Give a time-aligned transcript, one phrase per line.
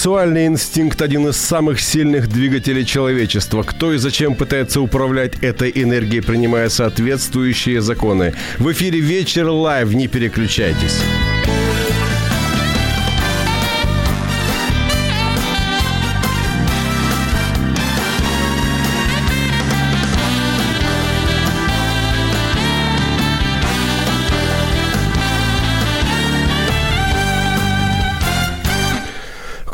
[0.00, 3.62] Сексуальный инстинкт– один из самых сильных двигателей человечества.
[3.62, 8.32] Кто и зачем пытается управлять этой энергией, принимая соответствующие законы?
[8.56, 9.92] В эфире «Вечер лайв».
[9.92, 11.02] Не переключайтесь.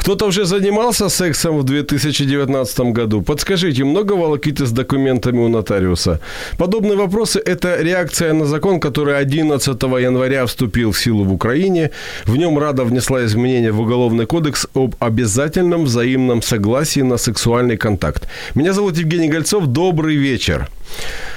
[0.07, 3.23] Кто-то уже занимался сексом в 2019 году?
[3.23, 6.21] Подскажите, много волокиты с документами у нотариуса?
[6.59, 11.91] Подобные вопросы– это реакция на закон, который 11 января вступил в силу в Украине.
[12.25, 18.29] В нем Рада внесла изменения в Уголовный кодекс об обязательном взаимном согласии на сексуальный контакт.
[18.55, 19.67] Меня зовут Евгений Гольцов.
[19.67, 20.69] Добрый вечер.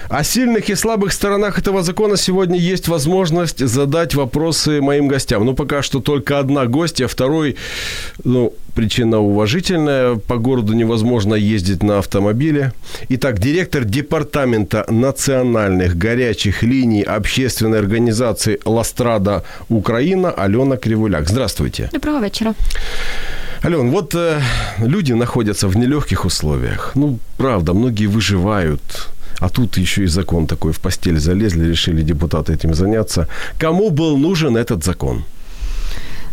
[0.10, 5.46] О сильных и слабых сторонах этого закона сегодня есть возможность задать вопросы моим гостям.
[5.46, 7.58] Ну, пока что только одна гостья, второй,
[8.24, 10.16] ну, причина уважительная.
[10.16, 12.74] По городу невозможно ездить на автомобиле.
[13.10, 21.30] Итак, директор департамента национальных горячих линий общественной организации «Ластрада Украина» Алена Кривуляк.
[21.30, 21.90] Здравствуйте.
[21.94, 22.56] Доброго вечера.
[23.64, 24.42] Ален, вот э,
[24.80, 26.94] люди находятся в нелегких условиях.
[26.96, 28.82] Ну, правда, многие выживают
[29.41, 33.29] а тут еще и закон такой в постель залезли, решили депутаты этим заняться.
[33.59, 35.25] Кому был нужен этот закон?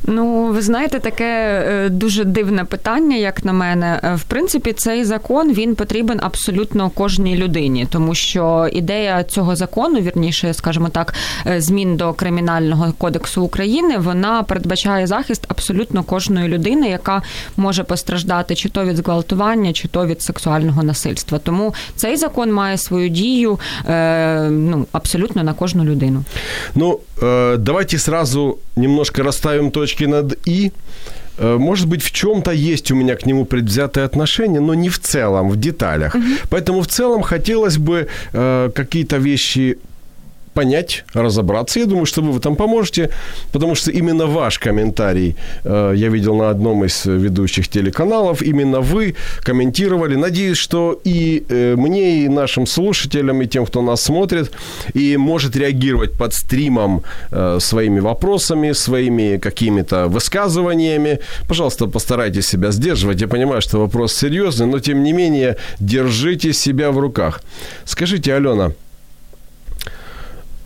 [0.04, 1.24] Ну, ви знаєте, таке
[1.68, 4.00] е, дуже дивне питання, як на мене.
[4.02, 10.00] Е, в принципі, цей закон він потрібен абсолютно кожній людині, тому що ідея цього закону,
[10.00, 11.14] вірніше, скажімо так,
[11.46, 17.22] е, змін до кримінального кодексу України, вона передбачає захист абсолютно кожної людини, яка
[17.56, 21.38] може постраждати чи то від зґвалтування, чи то від сексуального насильства.
[21.38, 23.58] Тому цей закон має свою дію
[24.50, 26.24] ну, абсолютно на кожну людину.
[26.74, 27.00] Ну,
[27.58, 30.72] давайте сразу немножко расставим точки точки над «и»,
[31.38, 34.98] э, может быть, в чем-то есть у меня к нему предвзятое отношение, но не в
[34.98, 36.14] целом, в деталях.
[36.14, 36.24] Угу.
[36.50, 39.78] Поэтому в целом хотелось бы э, какие-то вещи
[40.56, 41.80] понять, разобраться.
[41.80, 43.10] Я думаю, что вы в этом поможете,
[43.52, 48.42] потому что именно ваш комментарий э, я видел на одном из ведущих телеканалов.
[48.42, 50.16] Именно вы комментировали.
[50.16, 54.50] Надеюсь, что и э, мне, и нашим слушателям, и тем, кто нас смотрит,
[54.94, 61.18] и может реагировать под стримом э, своими вопросами, своими какими-то высказываниями.
[61.48, 63.20] Пожалуйста, постарайтесь себя сдерживать.
[63.20, 67.42] Я понимаю, что вопрос серьезный, но тем не менее держите себя в руках.
[67.84, 68.72] Скажите, Алена,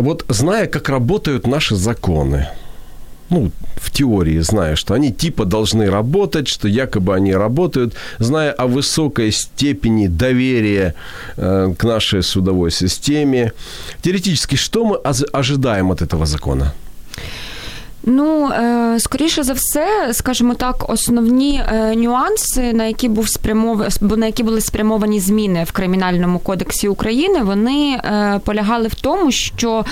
[0.02, 2.48] вот зная, как работают наши законы,
[3.30, 8.66] ну, в теории зная, что они типа должны работать, что якобы они работают, зная о
[8.66, 10.94] высокой степени доверия
[11.36, 13.52] э, к нашей судовой системе,
[14.02, 16.74] теоретически, что мы ожидаем от этого закона?
[18.02, 23.86] Ну, е, скоріше за все, скажімо так, основні е, нюанси, на які був спрямов...
[24.00, 29.84] на які були спрямовані зміни в кримінальному кодексі України, вони е, полягали в тому, що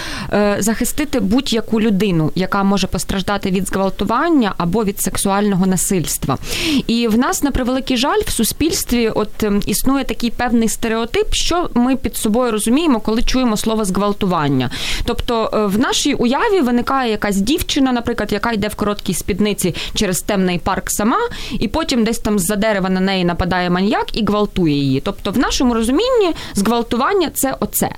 [0.58, 6.38] захистити будь-яку людину, яка може постраждати від зґвалтування або від сексуального насильства.
[6.86, 11.70] І в нас на превеликий жаль в суспільстві от ем, існує такий певний стереотип, що
[11.74, 14.70] ми під собою розуміємо, коли чуємо слово зґвалтування.
[15.04, 20.58] Тобто в нашій уяві виникає якась дівчина наприклад, яка йде в короткій спідниці через темний
[20.58, 21.18] парк сама,
[21.60, 25.00] і потім десь там з-за дерева на неї нападає маньяк і гвалтує її.
[25.00, 27.90] Тобто, в нашому розумінні зґвалтування це оце.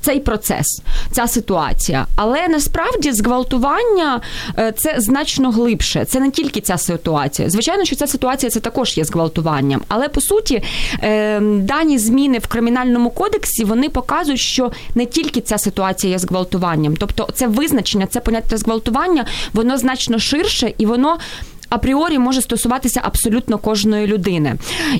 [0.00, 4.20] Цей процес, ця ситуація, але насправді зґвалтування
[4.58, 6.04] е, це значно глибше.
[6.04, 7.50] Це не тільки ця ситуація.
[7.50, 9.80] Звичайно, що ця ситуація це також є зґвалтуванням.
[9.88, 10.62] Але по суті,
[11.02, 16.96] е, дані зміни в кримінальному кодексі вони показують, що не тільки ця ситуація є зґвалтуванням,
[16.96, 21.18] тобто це визначення, це поняття зґвалтування, воно значно ширше і воно.
[21.68, 24.56] Апріорі може стосуватися абсолютно кожної людини.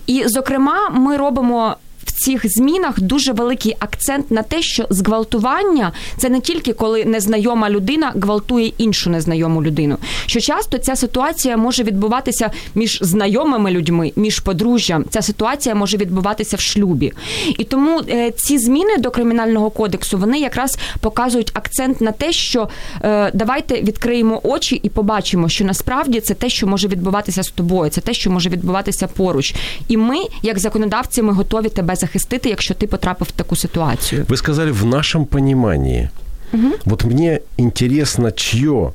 [0.06, 1.77] І, зокрема, ми робимо
[2.25, 8.12] цих змінах дуже великий акцент на те, що зґвалтування це не тільки коли незнайома людина
[8.14, 9.96] гвалтує іншу незнайому людину.
[10.26, 15.04] Що часто ця ситуація може відбуватися між знайомими людьми, між подружжям.
[15.10, 17.12] Ця ситуація може відбуватися в шлюбі.
[17.58, 22.69] І тому е, ці зміни до кримінального кодексу вони якраз показують акцент на те, що
[23.02, 27.90] е, давайте відкриємо очі і побачимо, що насправді це те, що може відбуватися з тобою,
[27.90, 29.55] це те, що може відбуватися поруч.
[29.88, 34.25] І ми, як законодавці, ми готові тебе захистити, якщо ти потрапив в таку ситуацію.
[34.29, 36.09] Ви сказали в нашому розумінні.
[36.55, 36.67] Угу.
[36.85, 38.91] Вот мне интересно, чье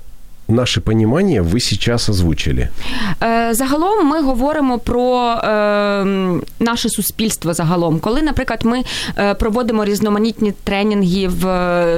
[0.48, 2.70] наше понимание вы сейчас озвучили.
[3.24, 6.06] Е, Загалом ми говоримо про е,
[6.60, 8.00] наше суспільство загалом.
[8.00, 8.84] Коли, наприклад, ми
[9.18, 11.30] е, проводимо різноманітні тренінги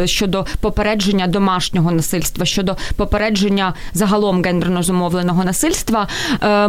[0.06, 6.08] щодо попередження домашнього насильства, щодо попередження загалом гендерно зумовленого насильства,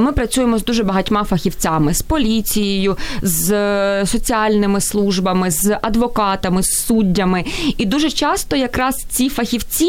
[0.01, 7.45] ми працюємо з дуже багатьма фахівцями, з поліцією, з соціальними службами, з адвокатами, з суддями.
[7.77, 9.89] І дуже часто якраз ці фахівці,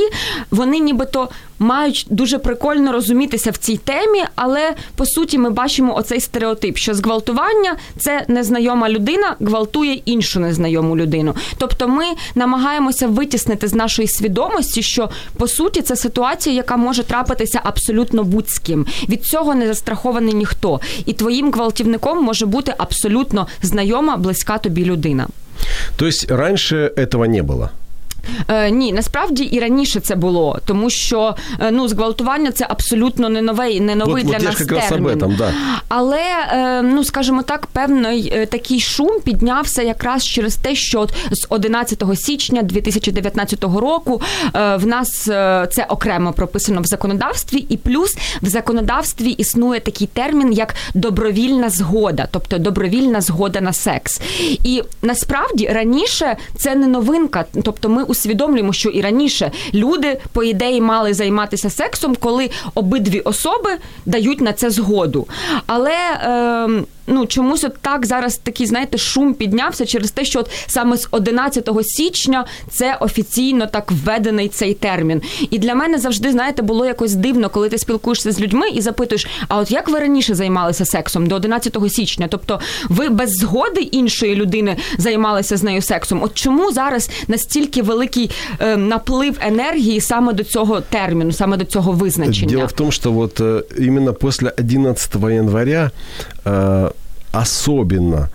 [0.52, 1.30] вони нібито
[1.62, 6.94] мають дуже прикольно розумітися в цій темі, але по суті ми бачимо оцей стереотип, що
[6.94, 11.36] зґвалтування це незнайома людина гвалтує іншу незнайому людину.
[11.58, 12.06] Тобто ми
[12.36, 18.60] намагаємося витіснити з нашої свідомості, що по суті це ситуація, яка може трапитися абсолютно будь-з
[18.60, 18.86] ким.
[19.10, 20.80] Від цього не застрахований ніхто.
[21.06, 25.28] І твоїм гвалтівником може бути абсолютно знайома, близька тобі людина.
[25.96, 27.70] То есть раньше не было.
[28.48, 33.42] Е, ні, насправді і раніше це було, тому що е, ну зґвалтування це абсолютно не
[33.42, 35.06] новий, не новий Вот- для вот нас термін.
[35.06, 35.54] об этом, да.
[35.88, 36.22] Але
[36.54, 41.46] е, ну скажімо так, певний е, такий шум піднявся якраз через те, що от з
[41.50, 44.22] 11 січня 2019 року
[44.56, 50.08] е, в нас е, це окремо прописано в законодавстві, і плюс в законодавстві існує такий
[50.08, 54.22] термін як добровільна згода, тобто добровільна згода на секс.
[54.64, 60.82] І насправді раніше це не новинка, тобто ми усвідомлюємо, що і раніше люди, по ідеї,
[60.82, 63.70] мали займатися сексом, коли обидві особи
[64.06, 65.28] дають на це згоду.
[65.66, 70.50] Але е, ну чомусь от так зараз такий, знаєте, шум піднявся через те, що от
[70.68, 75.22] саме з 11 січня це офіційно так введений цей термін.
[75.50, 79.28] І для мене завжди, знаєте, було якось дивно, коли ти спілкуєшся з людьми і запитуєш:
[79.48, 82.28] а от як ви раніше займалися сексом до 11 січня?
[82.30, 82.60] Тобто
[82.90, 86.24] ви без згоди іншої людини займалися з нею сексом?
[86.24, 91.92] От чому зараз настільки великий е, наплив енергії саме до цього терміну, саме до цього
[91.92, 92.52] визначення?
[92.52, 95.92] Дело в том, что вот э, именно после 11 января
[97.37, 98.31] особенно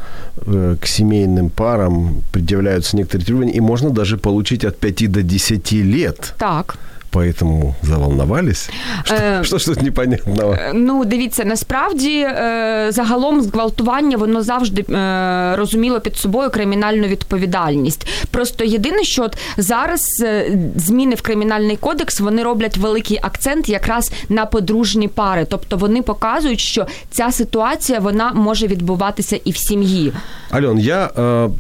[0.46, 5.72] э, к семейным парам предъявляются некоторые требования, и можно даже получить от 5 до 10
[5.72, 6.34] лет.
[6.38, 6.78] Так.
[7.14, 8.70] Поэтому заволновались.
[9.04, 10.54] Что, Э, что ж тут непонятного?
[10.54, 18.08] Е, Ну, дивіться, насправді е, загалом зґвалтування воно завжди е, розуміло під собою кримінальну відповідальність.
[18.32, 24.12] Просто єдине, що от зараз е, зміни в кримінальний кодекс вони роблять великий акцент якраз
[24.30, 25.46] на подружні пари.
[25.50, 30.14] Тобто вони показують, що ця ситуація вона може відбуватися і в сім'ї.
[30.52, 31.52] Ален, я э,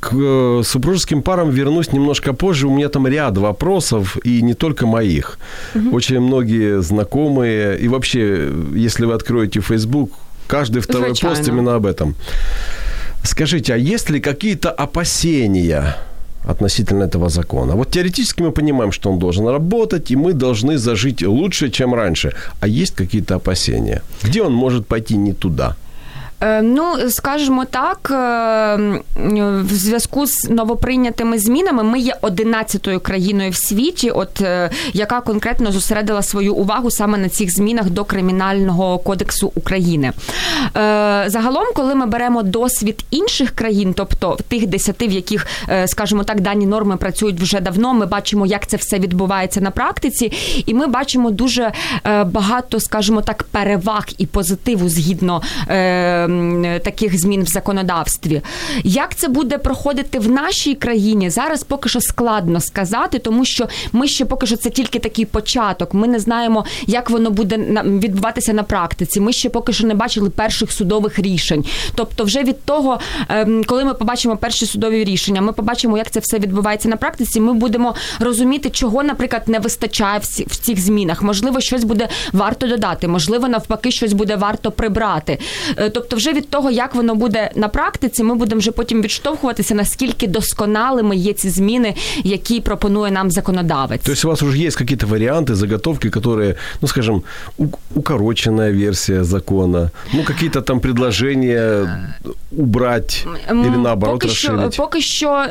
[0.00, 2.66] к э, супружеским парам вернусь немножко позже.
[2.66, 5.38] У меня там ряд вопросов, и не только моих.
[5.92, 7.78] Очень многие знакомые.
[7.78, 10.10] И вообще, если вы откроете Facebook,
[10.46, 11.36] каждый второй Звичайно.
[11.36, 12.14] пост именно об этом.
[13.24, 15.96] Скажите, а есть ли какие-то опасения
[16.44, 17.76] относительно этого закона?
[17.76, 22.32] Вот теоретически мы понимаем, что он должен работать, и мы должны зажить лучше, чем раньше.
[22.60, 24.02] А есть какие-то опасения?
[24.24, 25.76] Где он может пойти не туда?
[26.42, 29.00] Е, Ну, скажімо так, е,
[29.62, 35.72] в зв'язку з новоприйнятими змінами ми є 11-ю країною в світі, от е, яка конкретно
[35.72, 40.12] зосередила свою увагу саме на цих змінах до кримінального кодексу України.
[41.26, 45.46] Загалом, коли ми беремо досвід інших країн, тобто тих десяти, в яких,
[45.86, 50.32] скажімо так, дані норми працюють вже давно, ми бачимо, як це все відбувається на практиці,
[50.66, 51.72] і ми бачимо дуже
[52.26, 55.42] багато, скажімо так, переваг і позитиву згідно
[56.84, 58.42] таких змін в законодавстві.
[58.84, 61.30] Як це буде проходити в нашій країні?
[61.30, 65.94] Зараз поки що складно сказати, тому що ми ще поки що це тільки такий початок.
[65.94, 69.20] Ми не знаємо, як воно буде відбуватися на практиці.
[69.20, 71.64] Ми ще поки що не бачили перших судових рішень.
[71.94, 76.20] Тобто, вже від того, ем, коли ми побачимо перші судові рішення, ми побачимо, як це
[76.20, 77.40] все відбувається на практиці.
[77.40, 81.22] Ми будемо розуміти, чого, наприклад, не вистачає в цих змінах.
[81.22, 85.38] Можливо, щось буде варто додати, можливо, навпаки, щось буде варто прибрати.
[85.76, 89.74] Е, Тобто, вже від того, як воно буде на практиці, ми будемо вже потім відштовхуватися,
[89.74, 94.00] наскільки досконалими є ці зміни, які пропонує нам законодавець.
[94.04, 97.22] Тобто у вас вже є якісь варіанти, заготовки, які, ну скажем,
[97.94, 101.86] укорочена версія закону, ну какие-то там предложения
[102.58, 104.72] убрать или наоборот поки розширити?
[104.72, 105.46] Що, поки що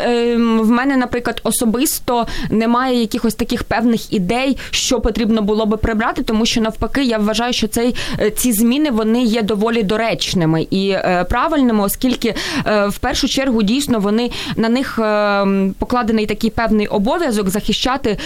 [0.62, 6.46] в мене, наприклад, особисто немає якихось таких певних ідей, що потрібно було би прибрати, тому
[6.46, 11.26] що навпаки, я вважаю, що цей е, ці зміни вони є доволі доречними і е,
[11.30, 15.46] правильними, оскільки е, в першу чергу дійсно вони на них е,
[15.80, 18.18] покладений такий певний обов'язок захищати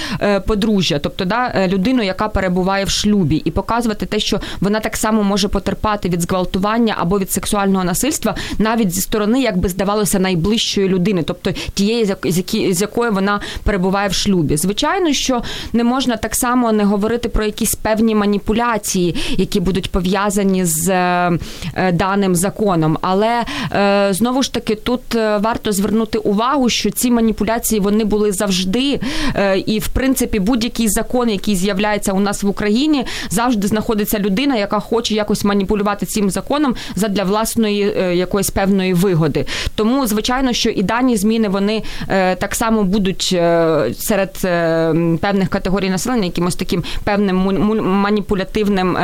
[0.47, 5.23] подружжя, тобто да, людину, яка перебуває в шлюбі, і показувати те, що вона так само
[5.23, 10.89] може потерпати від зґвалтування або від сексуального насильства, навіть зі сторони, як би здавалося, найближчої
[10.89, 12.15] людини, тобто тієї,
[12.71, 14.57] з якою вона перебуває в шлюбі.
[14.57, 15.41] Звичайно, що
[15.73, 21.91] не можна так само не говорити про якісь певні маніпуляції, які будуть пов'язані з е,
[22.15, 22.97] даним законом.
[23.01, 28.31] Але е, знову ж таки тут е, варто звернути увагу, що ці маніпуляції вони були
[28.31, 28.99] завжди,
[29.35, 34.55] е, і в принципі будь-який закон, який з'являється у нас в Україні, завжди знаходиться людина,
[34.55, 39.45] яка хоче якось маніпулювати цим законом задля власної е, якоїсь певної вигоди.
[39.75, 44.33] Тому, звичайно, що і дані зміни вони е, так само будуть е, серед
[45.21, 47.35] певних категорій населення якимось таким певним
[47.83, 48.97] маніпулятивним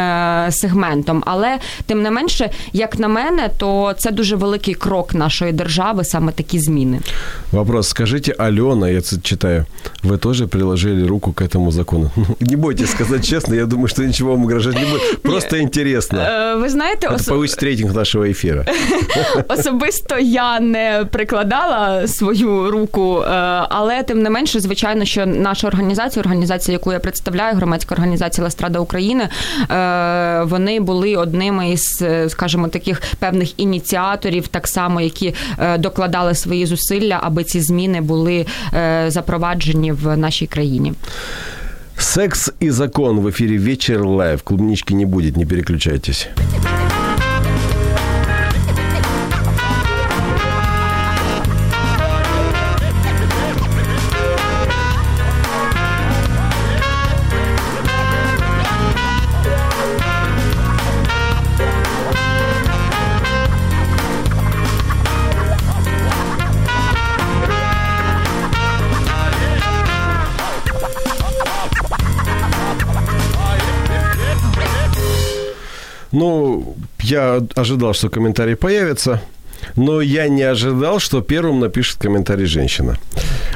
[0.52, 1.24] сегментом.
[1.26, 6.33] Але тим не менше, як на мене, то це дуже великий крок нашої держави, саме
[6.33, 7.01] такі зміни.
[7.53, 7.89] Вопрос.
[7.89, 9.65] Скажите, Алена, я ц- читаю,
[10.05, 12.11] вы тоже приложили руку к этому закону?
[12.17, 15.23] Ну, Не бойтесь сказать честно, я думаю, что ничего вам угрожать не будет.
[15.23, 16.19] Просто интересно.
[16.21, 18.65] Е, Ви знаєте, Это ос- повысит рейтинг нашего эфира.
[19.49, 23.29] Особисто я не прикладала свою руку, е,
[23.69, 28.79] але тим не менше, звичайно, що наша організація, організація, яку я представляю, громадська організація Ластрада
[28.79, 29.29] України,
[29.71, 36.36] е, вони були одними із, е, скажімо, таких певних ініціаторів, так само, які е, докладали
[36.36, 40.94] свої зусилля, аби ці зміни були е, запроваджені в нашій країні.
[41.98, 44.42] Секс и закон в эфире «Вечер лайв».
[44.42, 46.28] Клубнички не будет, не переключайтесь.
[77.12, 79.22] Я ожидал, что комментарий появится,
[79.76, 82.98] но я не ожидал, что первым напишет комментарий женщина.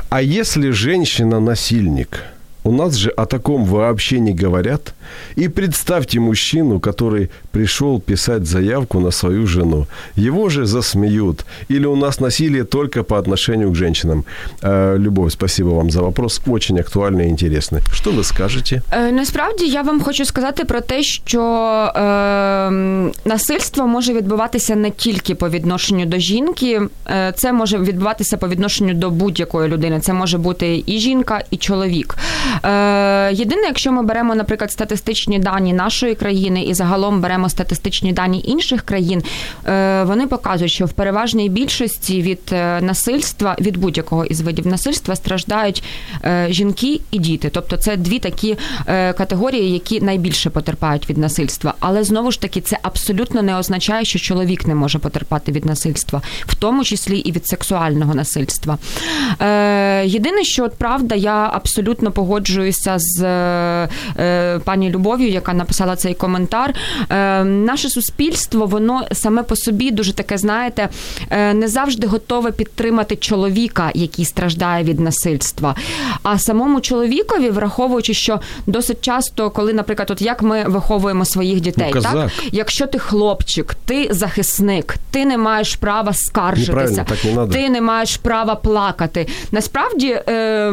[0.09, 2.23] А если женщина насильник?
[2.64, 4.94] У нас же о таком вообще не говорят.
[5.38, 9.86] И представьте мужчину, который пришел писать заявку на свою жену.
[10.16, 11.44] Его же засмеют.
[11.70, 14.24] Или у нас насилие только по отношению к женщинам.
[14.62, 16.40] Э, Любовь, спасибо вам за вопрос.
[16.46, 17.80] Очень актуальный и интересный.
[17.92, 18.82] Что вы скажете?
[18.92, 22.00] Е, Насправді я вам хочу сказати про те, що е,
[23.24, 28.94] насильство може відбуватися не тільки по відношенню до жінки, е, це може відбуватися по відношенню
[28.94, 30.00] до будь-якої людини.
[30.00, 32.16] Це може бути і жінка, і чоловік.
[32.63, 38.43] Е, єдине, якщо ми беремо, наприклад, статистичні дані нашої країни і загалом беремо статистичні дані
[38.47, 39.23] інших країн,
[39.67, 45.15] е, вони показують, що в переважній більшості від е, насильства, від будь-якого із видів насильства
[45.15, 45.83] страждають
[46.49, 47.49] жінки і діти.
[47.53, 51.73] Тобто це дві такі категорії, які найбільше потерпають від насильства.
[51.79, 56.21] Але знову ж таки, це абсолютно не означає, що чоловік не може потерпати від насильства,
[56.45, 58.77] в тому числі і від сексуального насильства.
[60.03, 62.44] Єдине, що от правда, я абсолютно погоджуюся
[62.97, 66.73] з е, е, пані Любов'ю, яка написала цей коментар.
[67.09, 70.89] Е, наше суспільство, воно саме по собі дуже таке, знаєте,
[71.29, 75.75] е, не завжди готове підтримати чоловіка, який страждає від насильства.
[76.23, 81.91] А самому чоловікові, враховуючи, що досить часто, коли, наприклад, от як ми виховуємо своїх дітей,
[81.95, 87.81] Ну, так якщо ти хлопчик, ти захисник, ти не маєш права скаржитися, не ти не
[87.81, 89.27] маєш права плакати.
[89.51, 90.71] Насправді, е,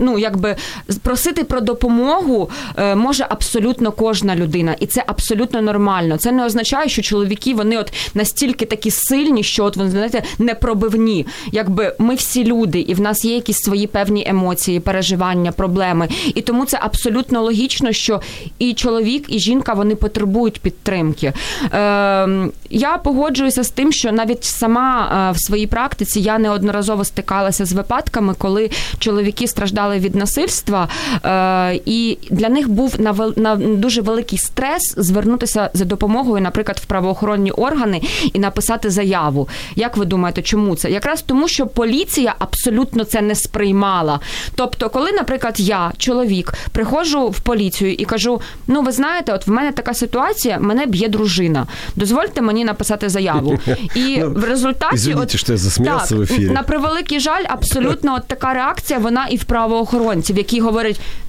[0.00, 0.56] ну якби
[1.04, 6.16] просити про допомогу е, може абсолютно кожна людина, і це абсолютно нормально.
[6.16, 11.26] Це не означає, що чоловіки вони от настільки такі сильні, що от вони знаєте непробивні.
[11.52, 16.08] Якби ми всі люди, і в нас є якісь свої певні емоції, переживання, проблеми.
[16.34, 18.20] І тому це абсолютно логічно, що
[18.58, 21.32] і чоловік, і жінка вони потребують підтримки.
[21.72, 22.28] Е,
[22.70, 27.72] я погоджуюся з тим, що навіть сама е, в своїй практиці я неодноразово стикалася з
[27.72, 30.83] випадками, коли чоловіки страждали від насильства
[31.24, 36.84] е, і для них був на на дуже великий стрес звернутися за допомогою, наприклад, в
[36.84, 39.48] правоохоронні органи і написати заяву.
[39.76, 40.90] Як ви думаєте, чому це?
[40.90, 44.20] Якраз тому, що поліція абсолютно це не сприймала.
[44.54, 49.50] Тобто, коли, наприклад, я, чоловік, приходжу в поліцію і кажу: ну, ви знаєте, от в
[49.50, 51.66] мене така ситуація, мене б'є дружина.
[51.96, 53.58] Дозвольте мені написати заяву.
[53.94, 56.50] І ну, в результаті Извините, от, що я засміявся в ефірі.
[56.50, 60.73] На превеликий жаль, абсолютно от така реакція, вона і в правоохоронців, які говорять: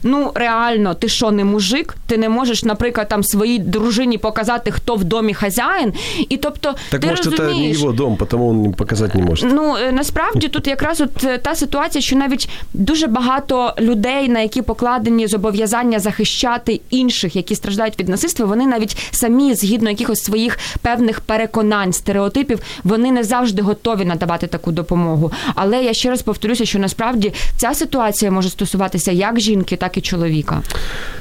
[0.03, 1.95] ну реально, ти що, не мужик?
[2.07, 5.93] Ти не можеш, наприклад, там своїй дружині показати, хто в домі хазяїн.
[6.29, 9.47] І тобто, так ти може, розумієш, це не його дом, тому він показати не може.
[9.47, 14.39] Ну е, насправді тут якраз от е, та ситуація, що навіть дуже багато людей, на
[14.39, 20.59] які покладені зобов'язання захищати інших, які страждають від насильства, вони навіть самі згідно якихось своїх
[20.81, 25.31] певних переконань, стереотипів, вони не завжди готові надавати таку допомогу.
[25.55, 30.00] Але я ще раз повторюся, що насправді ця ситуація може стосуватися як жінки, так і
[30.00, 30.62] чоловіка.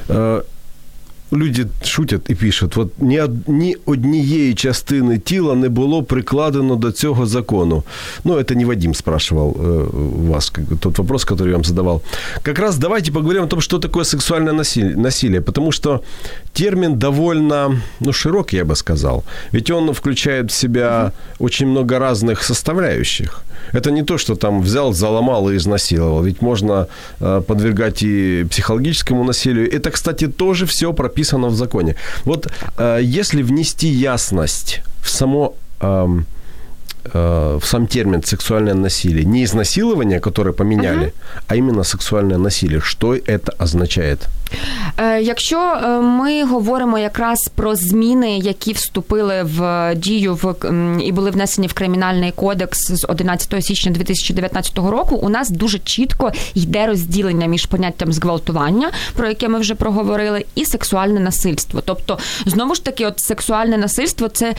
[0.10, 0.42] Е,
[1.34, 7.26] люди шутять і пишуть: от ні, ні однієї частини тіла не було прикладено до цього
[7.26, 7.84] закону.
[8.24, 12.02] Ну, это не Вадим спрашивал э, вас, тот вопрос, который я вам задавал.
[12.42, 16.02] Как раз давайте поговорим о том, что такое сексуальное насилие, насилие потому что
[16.54, 19.24] термин довольно ну, широкий, я бы сказал.
[19.52, 23.44] Ведь он включает в себя очень много разных составляющих.
[23.75, 26.23] Это не то, что там взял, заломал и изнасиловал.
[26.23, 26.87] Ведь можно
[27.21, 29.67] э, подвергать и психологическому насилию.
[29.77, 31.95] Это, кстати, тоже все прописано в законе.
[32.25, 32.47] Вот
[32.79, 36.25] э, если внести ясность в само э,
[37.13, 39.25] в сам термин сексуальное насилие.
[39.25, 41.43] Не изнасилование, которое поменяли, uh-huh.
[41.49, 42.81] а именно сексуальное насилие.
[42.81, 44.29] Что это означает?
[44.97, 50.55] Е, якщо е, ми говоримо якраз про зміни, які вступили в дію в
[51.03, 56.33] і були внесені в кримінальний кодекс з 11 січня 2019 року, у нас дуже чітко
[56.55, 61.81] йде розділення між поняттям зґвалтування, про яке ми вже проговорили, і сексуальне насильство.
[61.85, 64.55] Тобто, знову ж таки, от сексуальне насильство це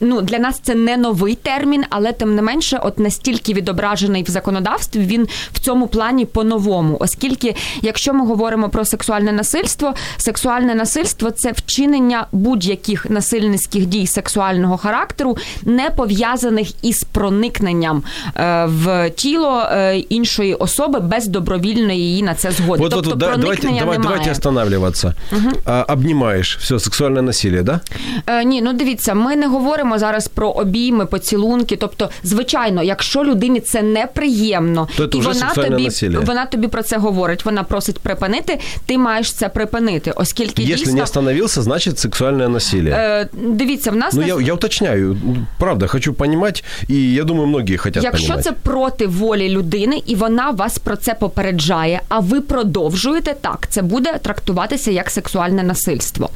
[0.00, 4.30] ну для нас це не новий термін, але тим не менше, от настільки відображений в
[4.30, 11.30] законодавстві, він в цьому плані по-новому, оскільки, якщо ми говоримо про сексуальне насильство, сексуальне насильство
[11.30, 18.02] це вчинення будь-яких насильницьких дій сексуального характеру, не пов'язаних із проникненням
[18.36, 22.82] е, в тіло е, іншої особи без добровільної її на це згоди.
[22.82, 23.98] Вот, тобто вот, проникнення давайте, немає.
[24.02, 25.14] Давайте останавливатися.
[25.32, 25.74] Угу.
[25.88, 27.80] Обнімаєш все сексуальне насилие, да?
[28.26, 31.76] Е, ні, ну дивіться, ми не говоримо зараз про обійми, поцілунки.
[31.76, 36.20] Тобто, звичайно, якщо людині це неприємно, то і вона тобі насилие.
[36.20, 37.44] вона тобі про це говорить.
[37.44, 38.58] Вона просить припинити.
[38.86, 40.94] Ти маєш це припинити, оскільки Якщо дійсно...
[40.94, 42.94] не остановився, значить сексуальне насилие.
[42.94, 45.16] Е, Дивіться, в нас ну я я уточняю.
[45.58, 48.44] Правда, хочу розуміти, і я думаю, многі хочуть Якщо понимать.
[48.44, 53.82] це проти волі людини, і вона вас про це попереджає, а ви продовжуєте так, це
[53.82, 56.30] буде трактуватися як сексуальне насильство.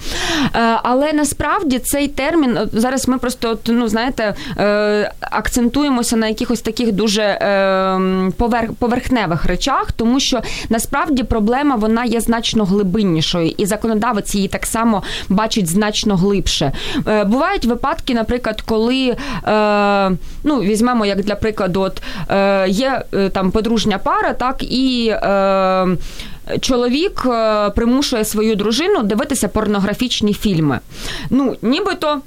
[0.45, 6.92] Е, але насправді цей термін зараз ми просто, ну знаєте, е, акцентуємося на якихось таких
[6.92, 14.35] дуже е, поверх, поверхневих речах, тому що насправді проблема вона є значно глибиннішою, і законодавець
[14.35, 16.73] її так само бачить значно глибше.
[17.07, 19.17] Е, бувають випадки, наприклад, коли
[20.45, 22.03] ну візьмемо як для прикладу, от
[22.69, 25.15] є там подружня пара, так і.
[26.61, 27.27] Чоловік
[27.75, 30.79] примушує свою дружину дивитися порнографічні фільми.
[31.31, 32.21] Ну, нібито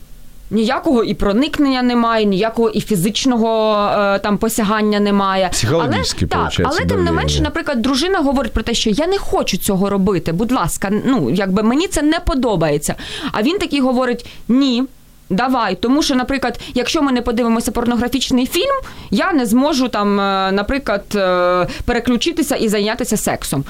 [0.52, 5.50] Ніякого і проникнення немає, ніякого і фізичного е, там посягання немає.
[5.74, 9.58] Але так, але тим не менше, наприклад, дружина говорить про те, що я не хочу
[9.58, 10.32] цього робити.
[10.32, 12.96] Будь ласка, ну якби мені це не подобається.
[13.32, 14.84] А він такий говорить: ні.
[15.30, 18.76] Давай, тому що, наприклад, якщо ми не подивимося порнографічний фільм,
[19.12, 23.64] я не зможу там, е, наприклад, е, переключитися і зайнятися сексом.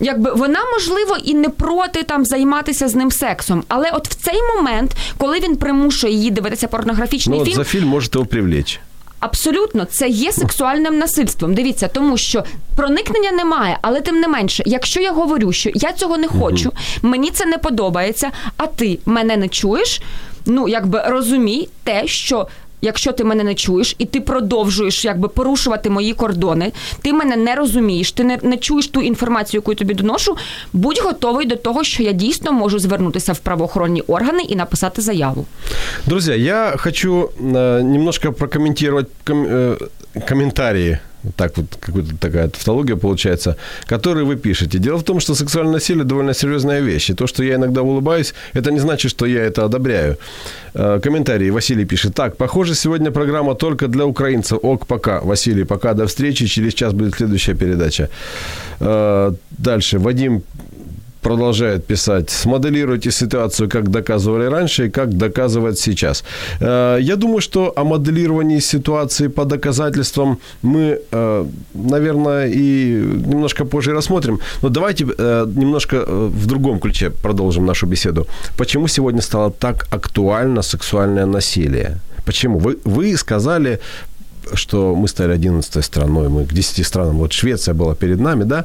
[0.00, 4.42] Якби вона, можливо, і не проти там займатися з ним сексом, але от в цей
[4.56, 8.80] момент, коли він примушує її дивитися порнографічний ну, фільм, за фільм можете привлечь.
[9.20, 11.54] Абсолютно, це є сексуальним насильством.
[11.54, 12.44] Дивіться, тому що
[12.76, 17.30] проникнення немає, але тим не менше, якщо я говорю, що я цього не хочу, мені
[17.30, 20.00] це не подобається, а ти мене не чуєш
[20.46, 22.46] ну якби розумій те, що.
[22.82, 27.54] Якщо ти мене не чуєш і ти продовжуєш якби порушувати мої кордони, ти мене не
[27.54, 30.36] розумієш, ти не, не чуєш ту інформацію, яку я тобі доношу,
[30.72, 35.46] будь готовий до того, що я дійсно можу звернутися в правоохоронні органи і написати заяву.
[36.06, 39.76] Друзі, я хочу э, немножко прокомментировать ком- э,
[40.28, 40.98] комментарии
[41.36, 44.78] так вот какая-то такая тавтология получается, который вы пишете.
[44.78, 47.10] Дело в том, что сексуальное насилие довольно серьезная вещь.
[47.10, 50.16] И то, что я иногда улыбаюсь, это не значит, что я это одобряю.
[50.74, 52.14] Э, комментарий Василий пишет.
[52.14, 54.58] Так, похоже, сегодня программа только для украинцев.
[54.62, 55.20] Ок, пока.
[55.20, 56.46] Василий, пока, до встречи.
[56.46, 58.08] Через час будет следующая передача.
[58.80, 59.98] Э, дальше.
[59.98, 60.42] Вадим
[61.26, 66.24] продолжает писать, смоделируйте ситуацию, как доказывали раньше и как доказывать сейчас.
[66.60, 73.92] Э, я думаю, что о моделировании ситуации по доказательствам мы, э, наверное, и немножко позже
[73.92, 74.38] рассмотрим.
[74.62, 78.26] Но давайте э, немножко в другом ключе продолжим нашу беседу.
[78.56, 81.98] Почему сегодня стало так актуально сексуальное насилие?
[82.26, 82.58] Почему?
[82.58, 83.78] Вы, вы сказали
[84.54, 88.64] что мы стали 11 страной, мы к 10 странам, вот Швеция была перед нами, да.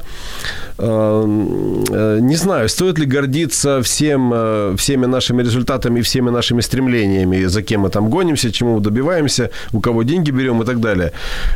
[0.78, 7.48] Эм, э, не знаю, стоит ли гордиться всем, э, всеми нашими результатами, всеми нашими стремлениями,
[7.48, 11.12] за кем мы там гонимся, чему добиваемся, у кого деньги берем и так далее.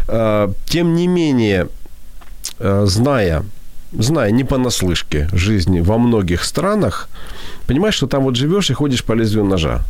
[0.08, 1.68] Э, тем не менее,
[2.58, 3.42] зная,
[3.92, 7.08] зная не понаслышке жизни во многих странах,
[7.66, 9.82] понимаешь, что там вот живешь и ходишь по лезвию ножа.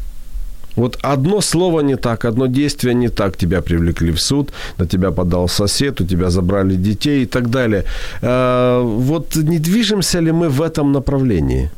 [0.76, 5.10] Вот одно слово не так, одно действие не так, тебя привлекли в суд, на тебя
[5.10, 7.84] подал сосед, у тебя забрали детей и так далее.
[8.22, 11.70] Э, вот не движемся ли мы в этом направлении?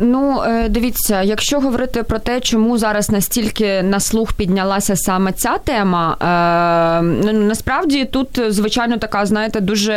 [0.00, 5.58] Ну, е, дивіться, якщо говорити про те, чому зараз настільки на слух піднялася саме ця
[5.58, 9.92] тема, е, ну насправді тут, звичайно, така, знаєте, дуже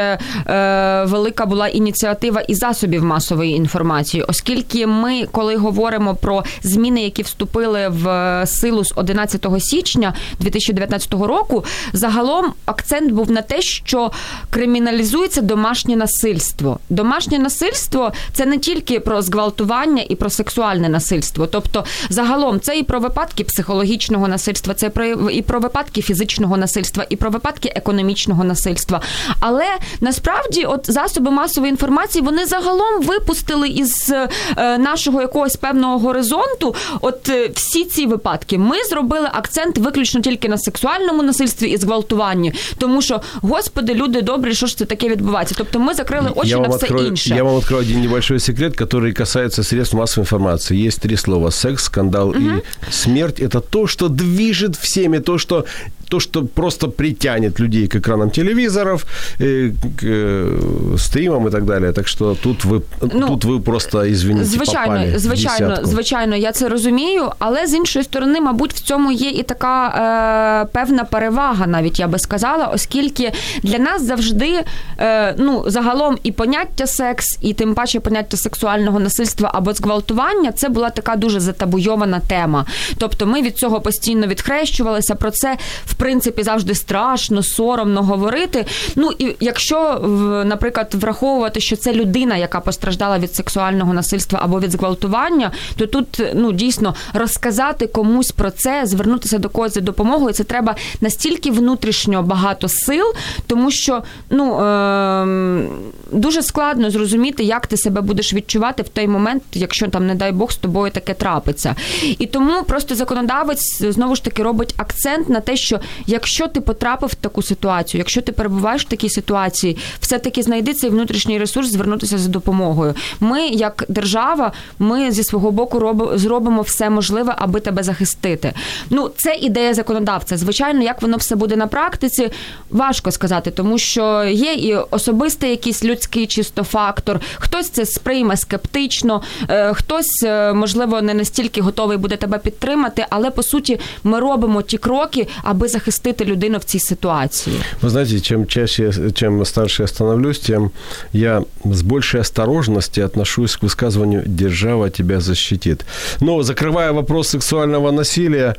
[0.48, 7.22] е, велика була ініціатива і засобів масової інформації, оскільки ми, коли говоримо про зміни, які
[7.22, 14.12] вступили в силу з 11 січня 2019 року, загалом акцент був на те, що
[14.50, 16.80] криміналізується домашнє насильство.
[16.90, 21.48] Домашнє насильство це не тільки про зґвалтування зґвалтування і про сексуальне насильство.
[21.48, 24.92] Тобто, загалом це і про випадки психологічного насильства, це
[25.32, 29.02] і про випадки фізичного насильства, і про випадки економічного насильства.
[29.40, 29.66] Але
[30.02, 34.10] насправді, от засоби масової інформації, вони загалом випустили із
[34.58, 36.76] е, нашого якогось певного горизонту.
[37.02, 42.54] От е, всі ці випадки ми зробили акцент виключно тільки на сексуальному насильстві і зґвалтуванні,
[42.78, 45.56] тому що господи, люди добрі, що ж це таке відбувається?
[45.58, 47.36] Тобто, ми закрили очі я на все открою, інше.
[47.36, 51.50] Я вам открою один небольшой секрет, который касается средств средств массовой информации есть три слова:
[51.50, 52.40] секс, скандал угу.
[52.40, 53.40] и смерть.
[53.40, 55.66] Это то, что движет всеми, то, что
[56.11, 59.07] то, что просто притянет людей к экранам телевизоров,
[59.41, 61.93] э, к э, стримам и так далее.
[61.93, 62.81] Так що тут ви
[63.13, 67.31] ну, тут ви просто ізвиніть, звичайно, попали звичайно, в звичайно, я це розумію.
[67.39, 72.09] Але з іншої сторони, мабуть, в цьому є і така е, певна перевага, навіть я
[72.09, 74.65] би сказала, оскільки для нас завжди
[74.99, 80.69] е, ну загалом і поняття секс, і тим паче поняття сексуального насильства або зґвалтування, це
[80.69, 82.67] була така дуже затабуйована тема.
[82.99, 85.15] Тобто, ми від цього постійно відхрещувалися.
[85.15, 88.66] Про це в принципі завжди страшно, соромно говорити.
[88.96, 90.00] Ну і якщо
[90.46, 96.22] наприклад враховувати, що це людина, яка постраждала від сексуального насильства або від зґвалтування, то тут
[96.36, 100.34] ну дійсно розказати комусь про це, звернутися до когось за допомогою.
[100.34, 103.06] Це треба настільки внутрішньо багато сил,
[103.48, 105.68] тому що ну е-
[106.12, 110.32] дуже складно зрозуміти, як ти себе будеш відчувати в той момент, якщо там, не дай
[110.32, 111.76] Бог, з тобою таке трапиться.
[112.20, 117.10] І тому просто законодавець знову ж таки робить акцент на те, що якщо ти потрапив
[117.10, 122.18] в таку ситуацію, якщо ти перебуваєш в такій ситуації, все-таки знайди цей внутрішній ресурс, звернутися
[122.18, 122.96] за допомогою.
[123.20, 128.54] Ми, як держава, ми зі свого боку робимо зробимо все можливе, аби тебе захистити.
[128.90, 130.38] Ну, це ідея законодавця.
[130.38, 132.30] Звичайно, як воно все буде на практиці,
[132.70, 137.20] важко сказати, тому що є і особистий якийсь людський чисто фактор.
[137.36, 143.32] Хтось це сприйме скептично, е, хтось, е, можливо, не настільки готовий буде тебе підтримати, але
[143.32, 147.57] по суті ми робимо ті кроки, аби захистити захистити людину в цій ситуації?
[147.83, 150.71] Вы знаете, чем чаще, чем старше я становлюсь, тем
[151.13, 155.85] я с большей осторожностью отношусь к высказыванию «держава тебя защитит».
[156.21, 158.55] Но закрывая вопрос сексуального насилия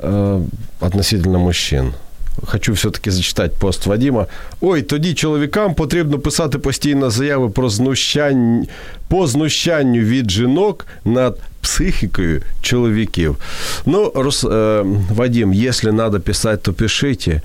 [0.00, 0.40] э,
[0.80, 1.92] относительно мужчин,
[2.44, 4.26] Хочу все-таки зачитати пост Вадима.
[4.60, 8.66] Ой, тоді чоловікам потрібно писати постійно заяви про знущання
[9.08, 13.36] по знущанню від жінок над психикою чоловіків.
[13.86, 17.40] Ну, Рус, э, Вадим, если надо писать, то пишите.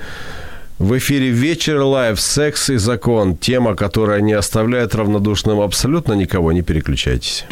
[0.79, 2.19] В эфире «Вечер лайв.
[2.19, 3.35] Секс и закон».
[3.35, 6.51] Тема, которая не оставляет равнодушным абсолютно никого.
[6.53, 7.45] Не переключайтесь.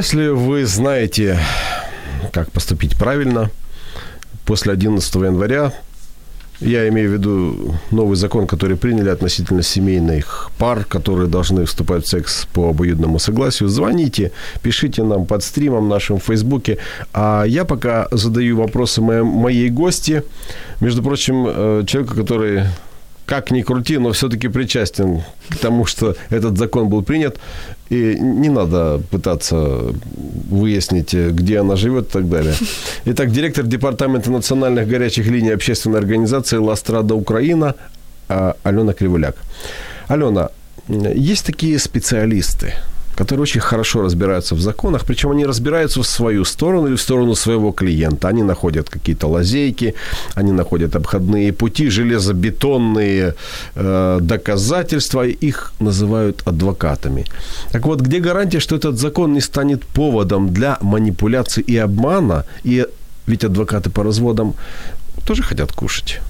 [0.00, 1.38] Если вы знаете,
[2.32, 3.50] как поступить правильно,
[4.46, 5.74] после 11 января
[6.58, 12.08] я имею в виду новый закон, который приняли относительно семейных пар, которые должны вступать в
[12.08, 13.68] секс по обоюдному согласию.
[13.68, 14.32] Звоните,
[14.62, 16.78] пишите нам под стримом в нашем Фейсбуке.
[17.12, 20.22] А я пока задаю вопросы моей, моей гости.
[20.80, 22.62] Между прочим, э, человеку, который
[23.30, 27.38] как ни крути, но все-таки причастен к тому, что этот закон был принят.
[27.90, 29.94] И не надо пытаться
[30.50, 32.54] выяснить, где она живет и так далее.
[33.06, 37.74] Итак, директор Департамента национальных горячих линий общественной организации «Ластрада Украина»
[38.28, 39.36] а, Алена Кривуляк.
[40.08, 40.48] Алена,
[40.88, 42.74] есть такие специалисты,
[43.20, 47.34] которые очень хорошо разбираются в законах, причем они разбираются в свою сторону или в сторону
[47.34, 48.28] своего клиента.
[48.28, 49.94] Они находят какие-то лазейки,
[50.34, 53.34] они находят обходные пути, железобетонные
[53.74, 57.24] э, доказательства, их называют адвокатами.
[57.72, 62.44] Так вот, где гарантия, что этот закон не станет поводом для манипуляции и обмана?
[62.64, 62.86] И
[63.26, 64.54] ведь адвокаты по разводам
[65.26, 66.20] тоже хотят кушать.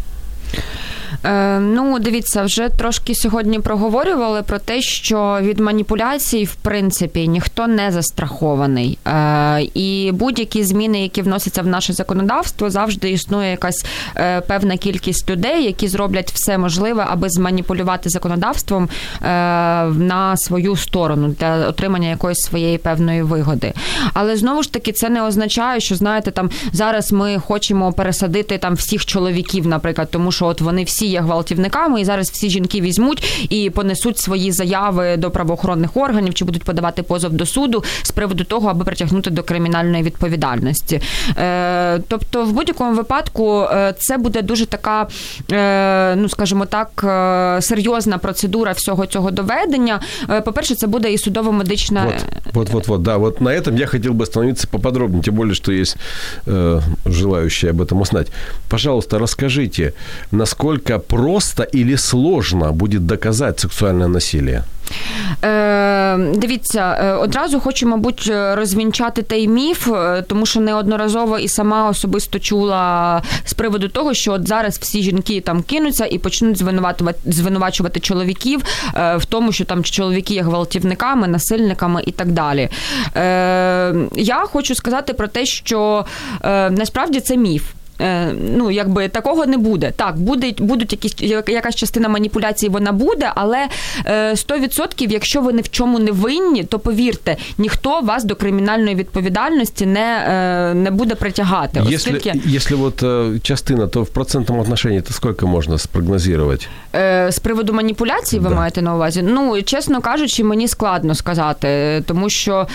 [1.25, 7.67] Е, ну, дивіться, вже трошки сьогодні проговорювали про те, що від маніпуляцій, в принципі, ніхто
[7.67, 8.99] не застрахований.
[9.07, 13.85] Е, і будь-які зміни, які вносяться в наше законодавство, завжди існує якась
[14.17, 18.89] е, певна кількість людей, які зроблять все можливе, аби зманіпулювати законодавством
[19.21, 23.73] на свою сторону для отримання якоїсь своєї певної вигоди.
[24.15, 28.75] Але знову ж таки, це не означає, що знаєте, там зараз ми хочемо пересадити там
[28.75, 33.48] всіх чоловіків, наприклад, тому що от вони всі є гвалтівниками, і зараз всі жінки візьмуть
[33.50, 38.44] і понесуть свої заяви до правоохоронних органів чи будуть подавати позов до суду з приводу
[38.44, 41.02] того, аби притягнути до кримінальної відповідальності.
[41.38, 45.08] Е, тобто, в будь-якому випадку е, це буде дуже така,
[45.52, 46.90] е, ну скажімо так,
[47.64, 50.00] серйозна процедура всього цього доведення.
[50.46, 52.06] По-перше, це буде і судово-медична.
[52.06, 52.16] Вот,
[52.54, 53.18] вот, вот, вот, да.
[53.18, 55.98] Вот на этом я хотел бы остановиться поподробнее, тем более, что есть
[56.48, 58.32] э, желающие об этом узнать.
[58.70, 59.94] Пожалуйста, расскажите,
[60.32, 64.65] насколько просто или сложно будет доказать сексуальное насилие?
[65.45, 71.89] Е, Дивіться, е, одразу хочу, мабуть, розвінчати той міф, е, тому що неодноразово і сама
[71.89, 77.19] особисто чула з приводу того, що от зараз всі жінки там кинуться і почнуть звинувачувати,
[77.33, 78.61] звинувачувати чоловіків
[78.95, 82.69] е, в тому, що там чоловіки є гвалтівниками, насильниками і так далі.
[83.17, 86.05] Е, Я хочу сказати про те, що
[86.45, 87.63] е, насправді це міф.
[88.01, 89.93] Е, ну якби такого не буде.
[89.97, 91.15] Так, буде, будуть якісь
[91.47, 93.69] якась частина маніпуляцій, вона буде, але
[94.07, 98.97] 100%, е, якщо ви ні в чому не винні, то повірте, ніхто вас до кримінальної
[98.97, 101.81] відповідальності не е, не буде притягати.
[101.81, 102.35] Оскільки...
[102.47, 103.05] Якщо от
[103.43, 106.67] частина, то в процентному отношенні то скільки можна спрогнозувати?
[107.29, 108.55] З приводу маніпуляцій, ви да.
[108.55, 109.23] маєте на увазі?
[109.23, 112.67] Ну, чесно кажучи, мені складно сказати, тому що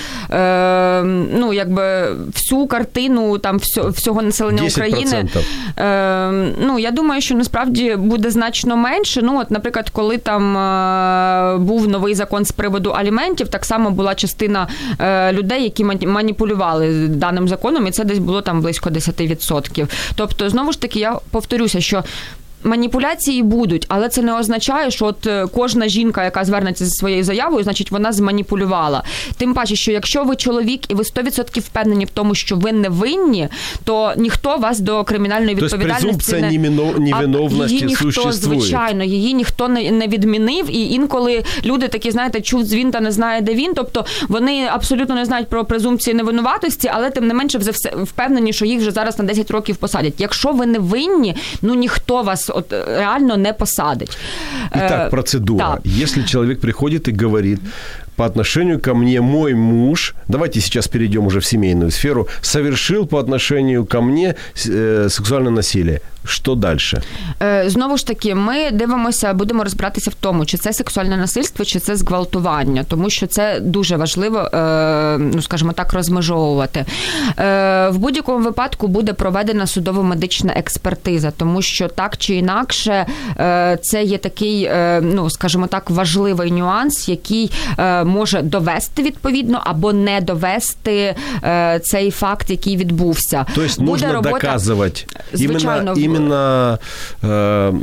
[1.40, 5.15] ну, якби всю картину там всього населення України.
[5.78, 9.22] Е, ну, я думаю, що насправді буде значно менше.
[9.22, 14.16] Ну, от, наприклад, коли там е, був новий закон з приводу аліментів, так само була
[14.16, 14.68] частина
[15.00, 19.88] е, людей, які маніпулювали даним законом, і це десь було там близько 10%.
[20.16, 22.04] Тобто, знову ж таки, я повторюся, що
[22.66, 27.24] маніпуляції будуть, але це не означає, що от е, кожна жінка, яка звернеться зі своєю
[27.24, 29.04] заявою, значить вона зманіпулювала.
[29.38, 32.90] Тим паче, що якщо ви чоловік і ви 100% впевнені в тому, що ви не
[32.90, 33.48] винні,
[33.84, 36.52] то ніхто вас до кримінальної відповідальності не...
[37.00, 38.60] невиновності її ніхто, существує.
[38.60, 40.66] звичайно, її ніхто не, не відмінив.
[40.70, 43.74] І інколи люди такі, знаєте, чув дзвін та не знає, де він.
[43.74, 47.72] Тобто вони абсолютно не знають про презумпції невинуватості, але тим не менше все
[48.04, 50.14] впевнені, що їх вже зараз на 10 років посадять.
[50.18, 54.18] Якщо ви не винні, ну ніхто вас от реально не посадить.
[54.74, 55.60] Итак, процедура.
[55.60, 55.80] Да.
[55.84, 57.60] Если человек приходит и говорит,
[58.16, 63.20] по отношению ко мне мой муж, давайте сейчас перейдем уже в семейную сферу, совершил по
[63.20, 66.02] отношению ко мне э, сексуальное насилие.
[66.26, 66.80] Що далі?
[67.44, 71.80] Е, знову ж таки, ми дивимося, будемо розбиратися в тому, чи це сексуальне насильство, чи
[71.80, 76.86] це зґвалтування, тому що це дуже важливо, е, ну скажімо так, розмежовувати.
[77.40, 83.06] Е, в будь-якому випадку буде проведена судово-медична експертиза, тому що так чи інакше
[83.82, 87.52] це є такий, ну скажімо так, важливий нюанс, який
[88.06, 91.16] може довести відповідно або не довести
[91.84, 93.46] цей факт, який відбувся.
[93.56, 95.02] Тобто, буде робота, доказувати.
[95.34, 96.80] Звичайно, іменно именно,
[97.22, 97.74] э,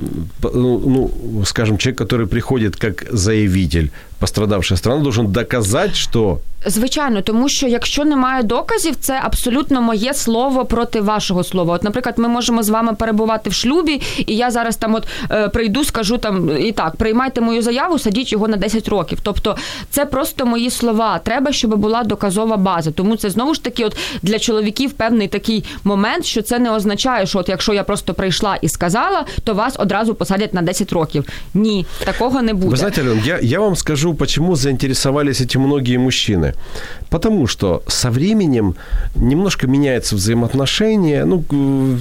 [0.43, 3.91] ну, скажем, человек, который приходит как заявитель,
[4.23, 10.65] пострадавшая страна должен доказать, что Звичайно, тому що якщо немає доказів, це абсолютно моє слово
[10.65, 11.75] проти вашого слова.
[11.75, 15.49] От, наприклад, ми можемо з вами перебувати в шлюбі, і я зараз там от е,
[15.49, 19.19] прийду, скажу там і так: приймайте мою заяву, садіть його на 10 років.
[19.23, 19.57] Тобто,
[19.91, 21.19] це просто мої слова.
[21.19, 22.91] Треба, щоб була доказова база.
[22.91, 27.27] Тому це знову ж таки, от для чоловіків певний такий момент, що це не означає,
[27.27, 31.25] що от якщо я просто прийшла і сказала, то вас одразу посадять на 10 років.
[31.55, 32.75] Ні, такого не буде.
[32.75, 36.55] Вы знаете, Ален, я, я вам скажу, почему заинтересовались эти многие мужчины.
[37.11, 38.75] Потому что со временем
[39.15, 41.45] немножко меняются взаимоотношения, ну,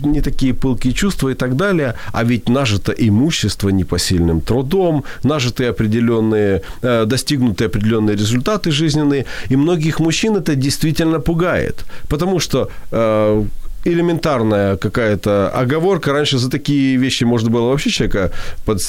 [0.04, 6.62] не такие пылкие чувства и так далее, а ведь нажито имущество непосильным трудом, нажитые определенные,
[6.82, 13.43] э, достигнутые определенные результаты жизненные, и многих мужчин это действительно пугает, потому что э,
[13.86, 16.13] элементарная какая-то оговорка.
[16.13, 18.32] Раньше за такие вещи можно было вообще человека
[18.65, 18.82] под,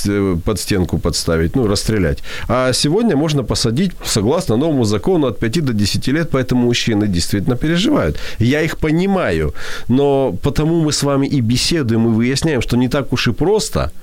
[0.45, 2.19] под стенку подставить, ну, расстрелять.
[2.49, 7.57] А сегодня можно посадить, согласно новому закону, от 5 до 10 лет, поэтому мужчины действительно
[7.57, 8.17] переживают.
[8.39, 9.55] Я их понимаю,
[9.89, 13.91] но потому мы с вами и беседуем, и выясняем, что не так уж и просто–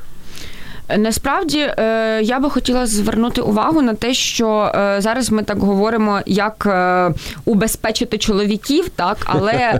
[0.97, 6.19] Насправді е, я би хотіла звернути увагу на те, що е, зараз ми так говоримо,
[6.25, 7.11] як е,
[7.45, 9.79] убезпечити чоловіків, так але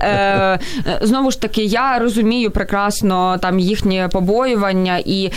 [1.01, 5.31] знову ж таки я розумію прекрасно там їхнє побоювання, і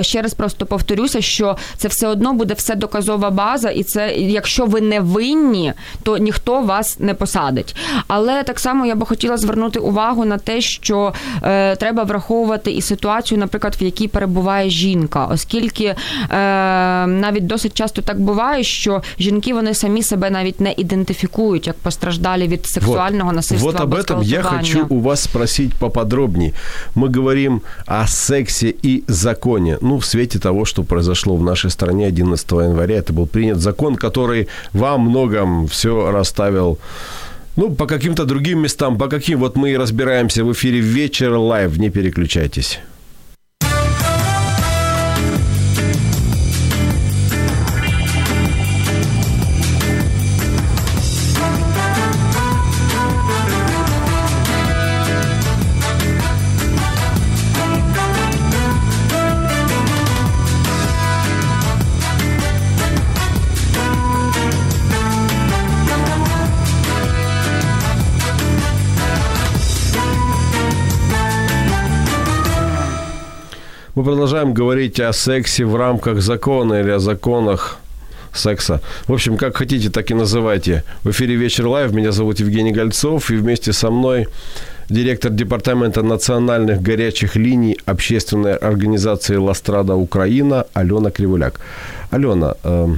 [0.00, 4.66] ще раз просто повторюся, що це все одно буде все доказова база, і це якщо
[4.66, 7.76] ви не винні, то ніхто вас не посадить.
[8.08, 11.12] Але так само я би хотіла звернути увагу на те, що
[11.78, 15.95] треба враховувати і ситуацію, наприклад, в якій перебуває жінка жінка, оскільки е,
[17.07, 22.47] навіть досить часто так буває, що жінки вони самі себе навіть не ідентифікують як постраждалі
[22.47, 23.71] від сексуального вот, насильства.
[23.71, 26.53] Вот об этом я хочу у вас спросить поподробнее.
[26.95, 29.77] Мы говорим о сексе и законе.
[29.81, 33.95] Ну, в свете того, что произошло в нашей стране 11 января, это был принят закон,
[33.95, 36.77] который во многом все расставил
[37.55, 41.77] ну, по каким-то другим местам, по каким вот мы и разбираемся в эфире «Вечер лайв».
[41.77, 42.79] Не переключайтесь.
[73.96, 77.78] Мы продолжаем говорить о сексе в рамках закона или о законах
[78.34, 78.82] секса.
[79.06, 80.82] В общем, как хотите, так и называйте.
[81.02, 81.92] В эфире «Вечер лайв».
[81.92, 83.30] Меня зовут Евгений Гольцов.
[83.30, 84.28] И вместе со мной
[84.90, 91.60] директор Департамента национальных горячих линий общественной организации «Ла Страда Украина» Алена Кривуляк.
[92.10, 92.88] Алена, э,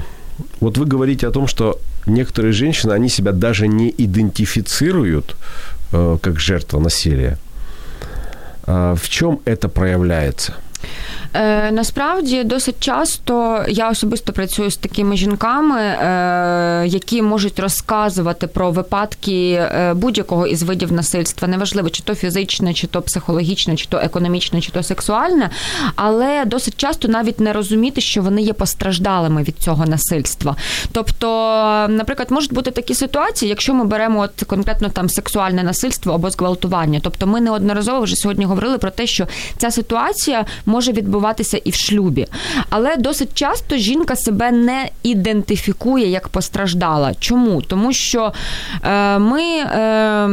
[0.58, 5.36] вот вы говорите о том, что некоторые женщины, они себя даже не идентифицируют
[5.92, 7.38] э, как жертва насилия.
[8.66, 10.54] Э, в чем это проявляется?–
[11.34, 18.70] Е, Насправді досить часто я особисто працюю з такими жінками, е, які можуть розказувати про
[18.70, 23.98] випадки е, будь-якого із видів насильства, неважливо, чи то фізичне, чи то психологічне, чи то
[23.98, 25.50] економічне, чи то сексуальне,
[25.96, 30.56] але досить часто навіть не розуміти, що вони є постраждалими від цього насильства.
[30.92, 31.28] Тобто,
[31.88, 37.00] наприклад, можуть бути такі ситуації, якщо ми беремо от конкретно там сексуальне насильство або зґвалтування.
[37.02, 41.74] Тобто, ми неодноразово вже сьогодні говорили про те, що ця ситуація може відбуватися і в
[41.74, 42.26] шлюбі.
[42.70, 47.14] Але досить часто жінка себе не ідентифікує як постраждала.
[47.14, 47.62] Чому?
[47.62, 48.32] Тому що
[48.82, 50.28] е, ми е,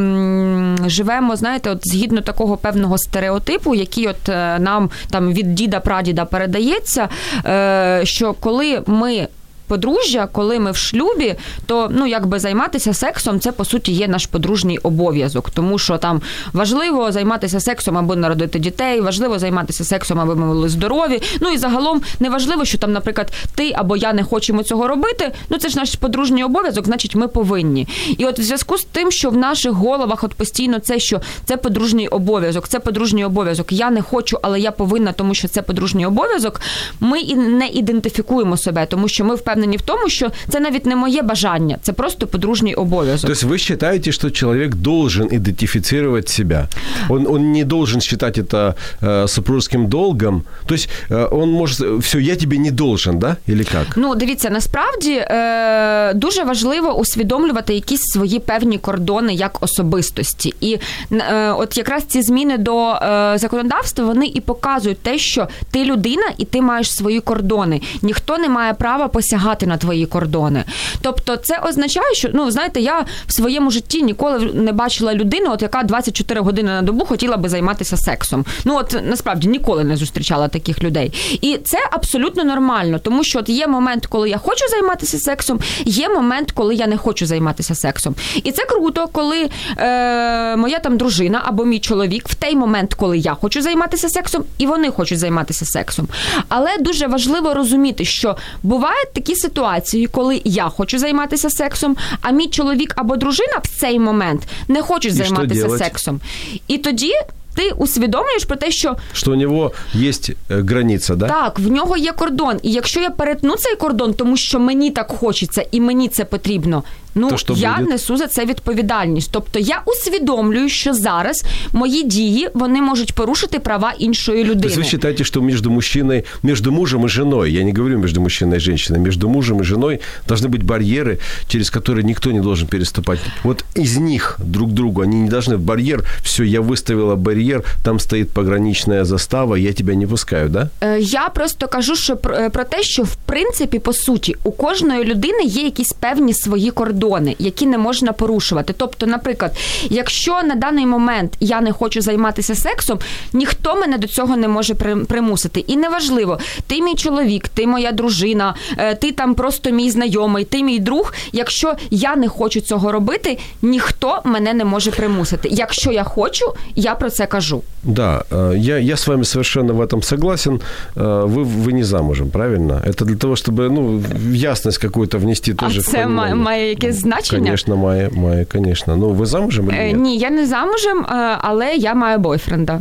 [0.89, 7.10] живемо, знаєте, от згідно такого певного стереотипу, який от е, нам там від діда-прадіда передається,
[7.45, 9.28] е, що коли ми
[9.67, 14.25] подружжя, коли ми в шлюбі, то ну якби займатися сексом, це по суті є наш
[14.25, 16.21] подружній обов'язок, тому що там
[16.54, 21.21] важливо займатися сексом, аби народити дітей, важливо займатися сексом, аби ми були здорові.
[21.41, 25.32] Ну і загалом не важливо, що там, наприклад, ти або я не хочемо цього робити.
[25.49, 27.88] Ну це ж наш подружній обов'язок, значить, ми повинні.
[28.17, 31.58] І от в зв'язку з тим, що в наших головах от постійно це, що це
[31.58, 33.71] подружній обов'язок, це подружній обов'язок.
[33.71, 36.62] Я не хочу, але я повинна, тому що це подружній обов'язок.
[36.99, 40.87] Ми і не ідентифікуємо себе, тому що ми в впевнені в тому, що це навіть
[40.87, 43.31] не моє бажання, це просто подружній обов'язок.
[43.31, 46.69] Тобто ви вважаєте, що чоловік должен ідентифицировать себя?
[47.09, 50.43] Он, он не должен считать это э, супружеским долгом?
[50.66, 53.37] То есть э, он может, все, я тебе не должен, да?
[53.49, 53.87] Или как?
[53.97, 60.55] Ну, дивіться, насправді е, дуже важливо усвідомлювати якісь свої певні кордони як особистості.
[60.61, 60.79] І
[61.12, 66.27] е, от якраз ці зміни до е, законодавства, вони і показують те, що ти людина
[66.38, 67.81] і ти маєш свої кордони.
[68.03, 70.64] Ніхто не має права посягати посягати на твої кордони.
[71.02, 75.62] Тобто, це означає, що ну знаєте, я в своєму житті ніколи не бачила людину, от
[75.62, 78.46] яка 24 години на добу хотіла би займатися сексом.
[78.66, 81.14] Ну от насправді ніколи не зустрічала таких людей.
[81.42, 86.10] І це абсолютно нормально, тому що от є момент, коли я хочу займатися сексом, є
[86.10, 88.16] момент, коли я не хочу займатися сексом.
[88.43, 93.18] І це круто, коли е, моя там дружина або мій чоловік в той момент, коли
[93.18, 96.08] я хочу займатися сексом, і вони хочуть займатися сексом.
[96.50, 102.48] Але дуже важливо розуміти, що бувають такі ситуації, коли я хочу займатися сексом, а мій
[102.48, 106.20] чоловік або дружина в цей момент не хочуть І займатися сексом.
[106.68, 107.12] І тоді.
[107.56, 110.12] Ти усвідомлюєш про те, що Що у нього є
[110.50, 111.28] границя, да?
[111.28, 115.12] так, в нього є кордон, і якщо я перетну цей кордон, тому що мені так
[115.12, 116.84] хочеться і мені це потрібно,
[117.14, 117.91] ну То що я буде?
[117.93, 119.28] несу за це відповідальність.
[119.33, 124.66] Тобто я усвідомлюю, що зараз мої дії вони можуть порушити права іншої То людини.
[124.66, 128.57] есть вы считаете, что между мужчиной, между мужем и женой, я не говорю между мужчиной
[128.57, 131.18] и женщиной, между мужем и женой должны быть барьеры,
[131.49, 133.18] через которые никто не должен переступать.
[133.45, 138.31] Вот из них друг другу, они не должны, барьер, все, я выставила барьер, там стоит
[138.31, 140.68] пограничная застава, я тебя не пускаю, да?
[140.83, 144.51] Е, Я просто кажу, що про, е, про те, що в принципі, по суті, у
[144.53, 147.01] кожної людини є якісь певні свої кордони,
[147.39, 148.74] які не можна порушувати.
[148.76, 149.53] Тобто, наприклад,
[149.91, 152.99] якщо на даний момент я не хочу займатися сексом,
[153.33, 155.61] ніхто мене до цього не може при- примусити.
[155.61, 160.62] І неважливо, ти мій чоловік, ти моя дружина, е, ти там просто мій знайомий, ти
[160.62, 161.14] мій друг.
[161.33, 165.49] Якщо я не хочу цього робити, ніхто мене не може примусити.
[165.53, 167.62] Якщо я хочу, я про це кажу.
[167.85, 170.61] Да, э, я, я с вами совершенно в этом согласен.
[170.97, 172.83] Э, Вы, вы не замужем, правильно?
[172.87, 176.35] Это для того, чтобы ну, в ясность какую-то внести тоже а в це має, понимание.
[176.35, 177.43] має якесь значення?
[177.43, 178.97] Конечно, має, має, конечно.
[178.97, 180.03] Ну, вы замужем или Е, нет?
[180.03, 182.81] Ні, я не замужем, е, але я маю бойфренда.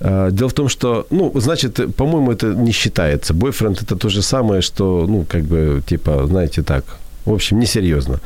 [0.00, 3.34] А, Дело в том, что, ну, значит, по-моему, это не считается.
[3.34, 6.84] Бойфренд это то же самое, что, ну, как бы, типа, знаете, так,
[7.25, 8.19] в общем, несерьезно.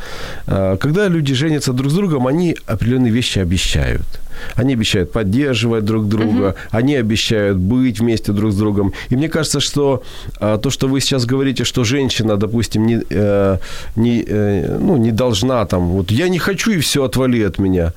[0.48, 4.08] А, Когда люди женятся друг с другом, они определенные вещи обещают.
[4.56, 8.94] Они обещают поддерживать друг друга, они обещают быть вместе друг с другом.
[9.10, 10.02] И мне кажется, что
[10.40, 13.58] а, то, что вы сейчас говорите, что женщина, допустим, не, э,
[13.96, 17.94] не, э, ну, не должна там, вот я не хочу и все, отвали от меня.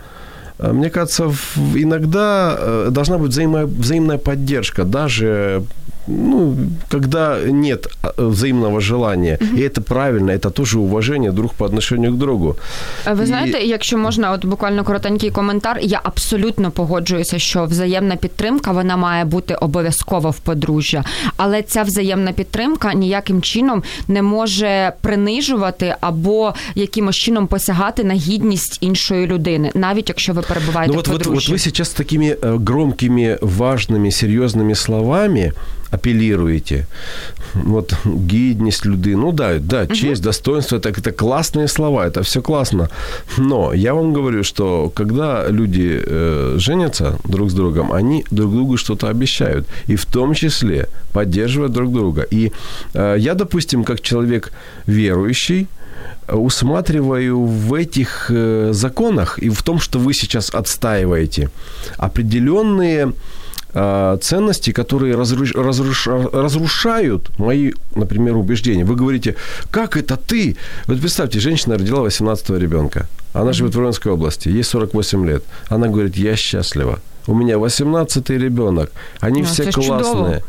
[0.59, 1.33] А, Мне кажется,
[1.75, 5.63] иногда э, должна быть взаимо- взаимная поддержка, даже
[6.08, 6.56] ну,
[6.92, 9.38] когда нет а, взаимного желания.
[9.58, 12.56] И это правильно, это тоже уважение друг по отношению к другу.
[13.08, 18.16] Е, Ви І- знаєте, якщо можна, от буквально коротенький коментар, я абсолютно погоджуюся, що взаємна
[18.16, 21.04] підтримка вона має бути обов'язково в подружжя,
[21.38, 28.78] але ця взаємна підтримка ніяким чином не може принижувати або якимось чином посягати на гідність
[28.82, 31.54] іншої людини, навіть якщо ви перебуваєте Ну вот, в вот, вот подружжі.
[31.54, 35.52] вы сейчас такими э, громкими, важными, серьезными словами
[35.93, 36.87] Апеллируете.
[37.55, 37.95] Вот
[38.31, 39.17] гідність люди.
[39.17, 42.89] Ну да, да, честь, достоинство, это, это классные слова, это все классно.
[43.39, 48.77] Но я вам говорю, что когда люди э, женятся друг с другом, они друг другу
[48.77, 49.67] что-то обещают.
[49.89, 52.27] И в том числе поддерживают друг друга.
[52.33, 52.53] И
[52.95, 54.53] э, я, допустим, как человек
[54.87, 55.67] верующий,
[56.29, 61.49] усматриваю в этих э, законах и в том, что вы сейчас отстаиваете,
[61.99, 63.13] определенные
[63.73, 68.85] ценности, которые разруш- разруш- разрушают мои, например, убеждения.
[68.85, 69.35] Вы говорите,
[69.71, 70.57] как это ты?
[70.87, 73.07] Вот представьте, женщина родила 18-го ребенка.
[73.33, 75.43] Она живет в Воронской области, ей 48 лет.
[75.71, 76.99] Она говорит, я счастлива.
[77.27, 78.91] У меня 18-й ребенок.
[79.21, 79.99] Они Ну, все ж чудово.
[80.03, 80.43] классные.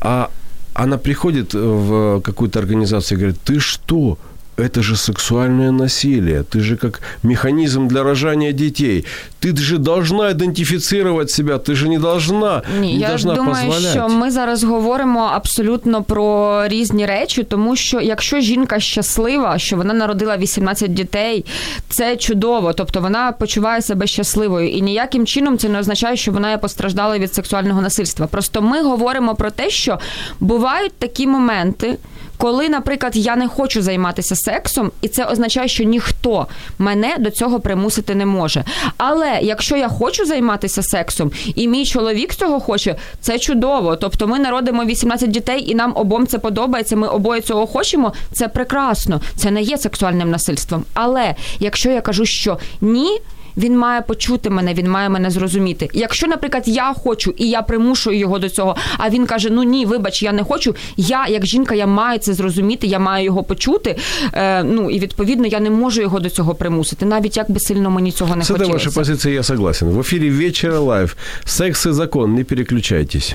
[0.00, 0.30] А
[0.74, 4.16] она приходит в какую-то организацию и говорит, ты что?
[4.59, 6.43] Это же сексуальное насилие.
[6.43, 9.05] Ты же как механизм для рожания детей.
[9.41, 11.57] Ты же должна идентифицировать себя.
[11.57, 13.91] Ты же не должна, Ні, не я должна думаю, позволять.
[13.91, 19.93] що ми зараз говоримо абсолютно про різні речі, тому що якщо жінка щаслива, що вона
[19.93, 21.45] народила 18 дітей,
[21.89, 22.73] це чудово.
[22.73, 27.17] Тобто вона почуває себе щасливою, і ніяким чином це не означає, що вона є постраждала
[27.17, 28.27] від сексуального насильства.
[28.27, 29.99] Просто ми говоримо про те, що
[30.39, 31.97] бувають такі моменти.
[32.40, 36.46] Коли, наприклад, я не хочу займатися сексом, і це означає, що ніхто
[36.78, 38.64] мене до цього примусити не може.
[38.96, 43.96] Але якщо я хочу займатися сексом, і мій чоловік цього хоче, це чудово.
[43.96, 46.96] Тобто ми народимо 18 дітей, і нам обом це подобається.
[46.96, 48.12] Ми обоє цього хочемо.
[48.32, 49.20] Це прекрасно.
[49.36, 50.84] Це не є сексуальним насильством.
[50.94, 53.20] Але якщо я кажу, що ні.
[53.56, 55.88] Він має почути мене, він має мене зрозуміти.
[55.92, 59.86] Якщо, наприклад, я хочу і я примушую його до цього, а він каже: Ну ні,
[59.86, 60.74] вибач, я не хочу.
[60.96, 63.96] Я, як жінка, я маю це зрозуміти, я маю його почути.
[64.32, 67.90] Е, ну і відповідно я не можу його до цього примусити, навіть як би сильно
[67.90, 68.72] мені цього не этой хотілося.
[68.72, 69.88] вашей позицией я согласен.
[69.88, 71.16] В эфире «Вечера лайв».
[71.44, 72.34] Секс и закон.
[72.34, 73.34] Не переключайтесь.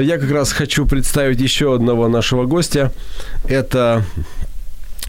[0.00, 2.92] Я как раз хочу представить еще одного нашего гостя.
[3.48, 4.04] Это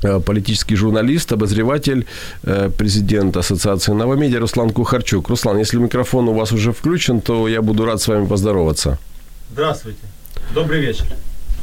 [0.03, 2.05] э, политический журналист, обозреватель,
[2.43, 5.29] э, президент Ассоциации Новомедиа Руслан Кухарчук.
[5.29, 8.97] Руслан, если микрофон у вас уже включен, то я буду рад с вами поздороваться.
[9.51, 9.99] Здравствуйте.
[10.53, 11.05] Добрый вечер.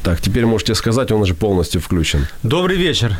[0.02, 2.26] Так, теперь можете сказать, он уже полностью включен.
[2.42, 3.16] Добрый вечер.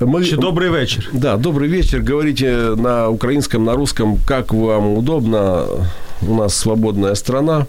[0.00, 0.24] Мы...
[0.24, 1.08] Чи добрый вечер.
[1.12, 2.00] Да, добрый вечер.
[2.00, 5.66] Говорите на украинском, на русском, как вам удобно.
[6.22, 7.66] У нас свободная страна.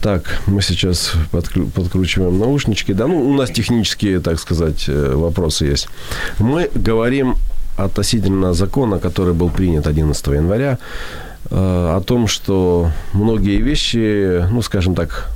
[0.00, 2.94] Так, мы сейчас подклю- подкручиваем наушнички.
[2.94, 5.88] Да, ну, у нас технические, так сказать, э, вопросы есть.
[6.38, 7.34] Мы говорим
[7.76, 10.78] относительно закона, который был принят 11 января,
[11.50, 15.30] э, о том, что многие вещи, ну, скажем так,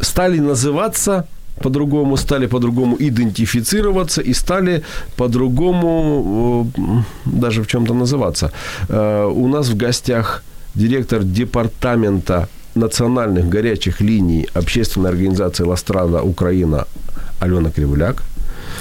[0.00, 1.24] стали называться
[1.62, 4.82] по-другому, стали по-другому идентифицироваться и стали
[5.16, 6.82] по-другому э,
[7.24, 8.50] даже в чем-то называться.
[8.88, 10.42] Э, У нас в гостях
[10.74, 12.48] директор департамента
[12.78, 16.86] национальных горячих линий общественной организации «Ластрада Украина»
[17.40, 18.22] Алена Кривуляк.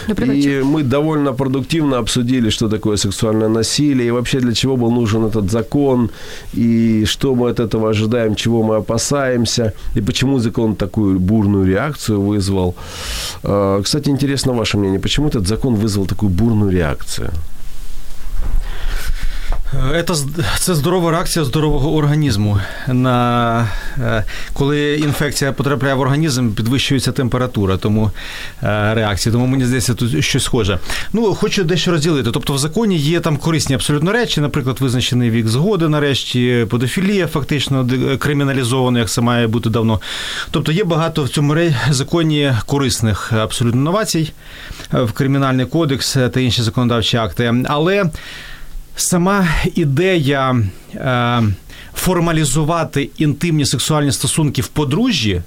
[0.08, 4.92] Добрый и мы довольно продуктивно обсудили, что такое сексуальное насилие, и вообще для чего был
[4.92, 6.10] нужен этот закон,
[6.54, 12.22] и что мы от этого ожидаем, чего мы опасаемся, и почему закон такую бурную реакцию
[12.22, 12.76] вызвал.
[13.44, 17.30] Э, Кстати, интересно ваше мнение, почему этот закон вызвал такую бурную реакцію?
[19.72, 20.16] Це,
[20.60, 22.60] це здорова реакція здорового організму.
[22.88, 28.12] На, е, коли інфекція потрапляє в організм, підвищується температура, тому
[28.64, 29.34] е, реакція.
[29.34, 30.80] Тому мені здається, тут щось схоже.
[31.14, 32.32] Ну, хочу дещо розділити.
[32.32, 37.88] Тобто в законі є там корисні абсолютно речі, наприклад, визначений вік згоди, нарешті, педофілія фактично
[38.20, 40.02] криміналізована, як це має бути давно.
[40.52, 41.56] Тобто є багато в цьому
[41.90, 44.32] законі корисних абсолютно новацій
[44.94, 47.54] е, в кримінальний кодекс е, та інші законодавчі акти.
[47.66, 48.06] Але
[48.98, 50.64] сама ідея
[50.96, 51.44] е,
[51.96, 55.42] формалізувати інтимні сексуальні стосунки в подружжі,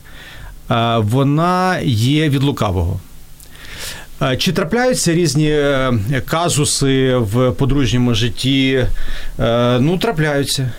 [0.70, 3.00] е, вона є від лукавого.
[4.22, 5.92] Е, Чи трапляються різні е,
[6.26, 8.86] казуси в подружньому житті?
[9.40, 10.70] Е, Ну, трапляються.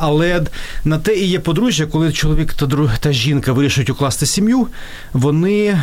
[0.00, 0.42] Але
[0.84, 2.54] на те і є подружжя, коли чоловік
[3.00, 4.66] та, жінка вирішують укласти сім'ю,
[5.12, 5.80] вони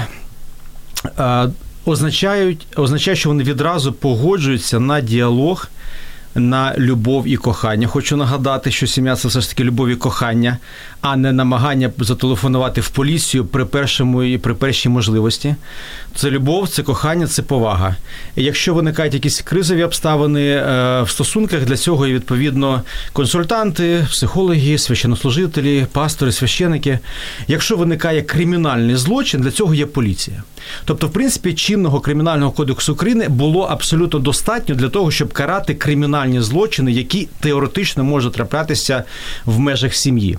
[1.85, 5.67] означають, означає, що вони відразу погоджуються на діалог,
[6.35, 7.87] на любов і кохання.
[7.87, 10.57] Хочу нагадати, що сім'я це все ж таки любов і кохання,
[11.01, 15.55] а не намагання зателефонувати в поліцію при першому і при першій можливості.
[16.15, 17.95] Це любов, це кохання, це повага.
[18.35, 22.81] І якщо виникають якісь кризові обставини е, в стосунках, для цього є відповідно
[23.13, 26.99] консультанти, психологи, священнослужителі, пастори, священики.
[27.47, 30.43] Якщо виникає кримінальний злочин, для цього є поліція.
[30.85, 36.41] Тобто, в принципі, чинного кримінального кодексу України було абсолютно достатньо для того, щоб карати кримінальні
[36.41, 39.03] злочини, які теоретично можуть траплятися
[39.45, 40.37] в межах сім'ї.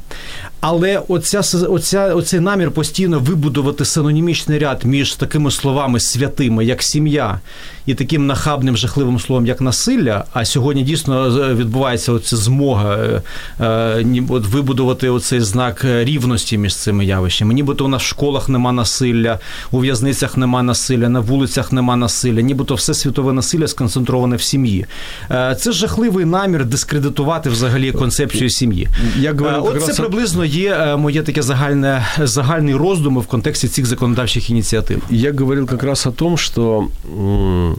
[0.66, 7.40] Але оця, оця, оцей намір постійно вибудувати синонімічний ряд між такими словами святими, як сім'я,
[7.86, 10.24] і таким нахабним жахливим словом, як насилля.
[10.32, 13.22] А сьогодні дійсно е, відбувається оця змога е,
[13.60, 17.54] е, от вибудувати оцей знак рівності між цими явищами.
[17.54, 19.38] Нібито у нас в школах нема насилля,
[19.70, 24.86] у в'язницях нема насилля, на вулицях нема насилля, нібито все світове насилля сконцентроване в сім'ї.
[25.30, 28.88] Е, Це жахливий намір дискредитувати взагалі концепцію сім'ї.
[29.18, 33.67] Я говорю Е, От це приблизно є е, моє таке загальне загальний роздуми в контексті
[33.67, 35.03] цих законодавчих ініціатив.
[35.09, 37.75] Я говорил как раз о том, что м,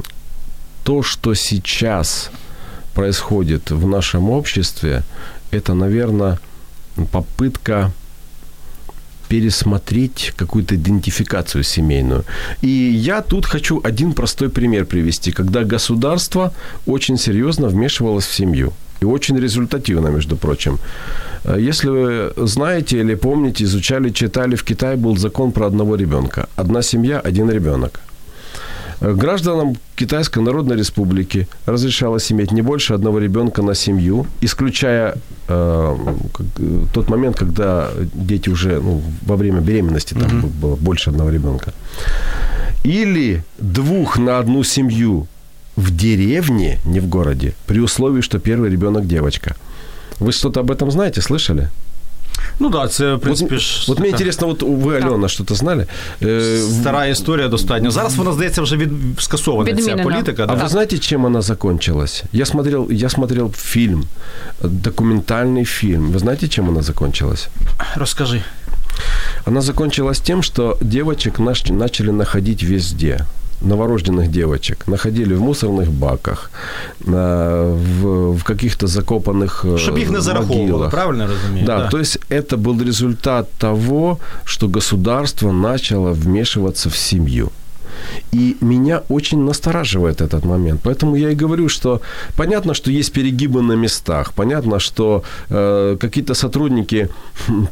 [0.82, 2.30] то, что сейчас
[2.94, 5.02] происходит в нашем обществе,
[5.52, 6.38] это, наверное,
[6.96, 7.90] попытка
[9.28, 12.24] пересмотреть какую-то идентификацию семейную.
[12.62, 16.52] И я тут хочу один простой пример привести, когда государство
[16.86, 18.72] очень серьезно вмешивалось в семью.
[19.02, 20.78] И очень результативно, между прочим.
[21.45, 26.47] Э, Если вы знаете или помните, изучали, читали, в Китае был закон про одного ребенка.
[26.55, 28.01] Одна семья, один ребенок.
[29.01, 35.15] Э, Гражданам Китайской Народной Республики разрешалось иметь не больше одного ребенка на семью, исключая
[35.47, 35.95] э,
[36.59, 41.73] э, тот момент, когда дети уже ну, во время беременности там было больше одного ребенка.
[42.83, 45.27] Или двух на одну семью
[45.75, 49.55] в деревне, не в городе, при условии, что первый ребенок девочка.
[50.20, 51.68] Вы что-то об этом знаете, слышали?
[52.58, 55.54] Ну так, це в принципі вот, ж вот мне така интересно, вот вы, Алена, что-то
[55.54, 55.86] знали?
[56.22, 57.90] Э, в- стара історія достатньо.
[57.90, 60.02] Зараз вона здається вже від скасована ця Відмінена.
[60.02, 60.42] політика.
[60.48, 60.64] А да.
[60.64, 62.24] вы знаете, чем она закончилась?
[62.32, 64.04] Я смотрел, я смотрел фильм,
[64.62, 66.12] э, документальный фильм.
[66.12, 67.48] Вы знаете, чем она закончилась?
[67.96, 68.42] Розкажи.
[69.46, 73.26] Она закончилась тем, что девочек наш- начали находить везде.
[73.61, 76.51] новорожденных девочек находили в мусорных баках,
[76.99, 81.65] в, в каких-то закопанных Чтобы их не зараховывало, правильно разумею?
[81.65, 87.51] Да, да, то есть это был результат того, что государство начало вмешиваться в семью.
[88.31, 90.81] И меня очень настораживает этот момент.
[90.83, 92.01] Поэтому я и говорю, что
[92.35, 94.33] понятно, что есть перегибы на местах.
[94.33, 97.09] Понятно, что э, какие-то сотрудники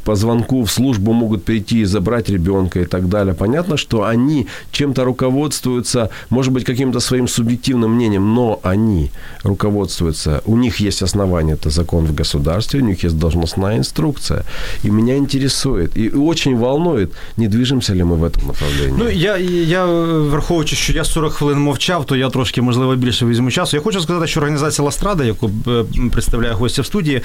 [0.03, 3.33] по звонку в службу могут прийти и забрать ребенка и так далее.
[3.33, 9.11] Понятно, что они чем-то руководствуются, может быть, каким-то своим субъективным мнением, но они
[9.43, 14.43] руководствуются, у них есть основания, это закон в государстве, у них есть должностная инструкция.
[14.83, 18.97] И меня интересует, и очень волнует, не движемся ли мы в этом направлении.
[18.97, 19.85] Ну, я, я
[20.21, 23.77] враховуючи, що я 40 хвилин мовчав, то я трошки, можливо, більше візьму часу.
[23.77, 27.21] Я хочу сказати, що організація Ластрада, яку е, представляє гостя в студії,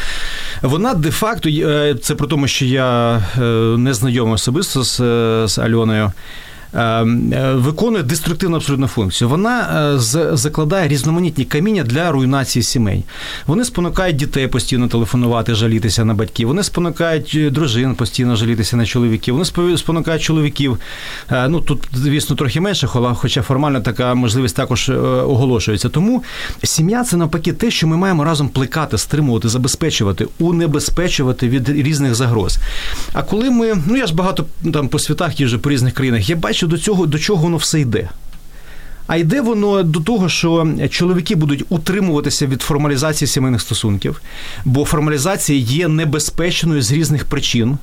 [0.63, 3.41] вона де-факто, е, це при тому, що я е,
[3.79, 4.97] не знайомий особисто з,
[5.49, 6.13] з Альоною.
[6.75, 9.29] Ем, е, виконує деструктивну абсолютно функцію.
[9.29, 9.61] Вона
[9.95, 13.05] е, закладає різноманітні каміння для руйнації сімей.
[13.47, 16.49] Вони спонукають дітей постійно телефонувати, жалітися на батьків.
[16.49, 19.35] Вони спонукають е, дружин постійно жалітися на чоловіків.
[19.35, 20.79] Вони спонукають чоловіків.
[21.49, 25.89] Ну тут, звісно, трохи менше, хоча формально така можливість також оголошується.
[25.89, 26.23] Тому
[26.63, 32.59] сім'я це навпаки те, що ми маємо разом плекати, стримувати, забезпечувати, унебезпечувати від різних загроз.
[33.13, 36.37] А коли ми, ну я ж багато там по світах їжджу по різних країнах, я
[36.37, 38.09] бачу що до цього до чого воно все йде.
[39.07, 44.21] А йде воно до того, що чоловіки будуть утримуватися від формалізації сімейних стосунків,
[44.65, 47.79] бо формалізація є небезпечною з різних причин,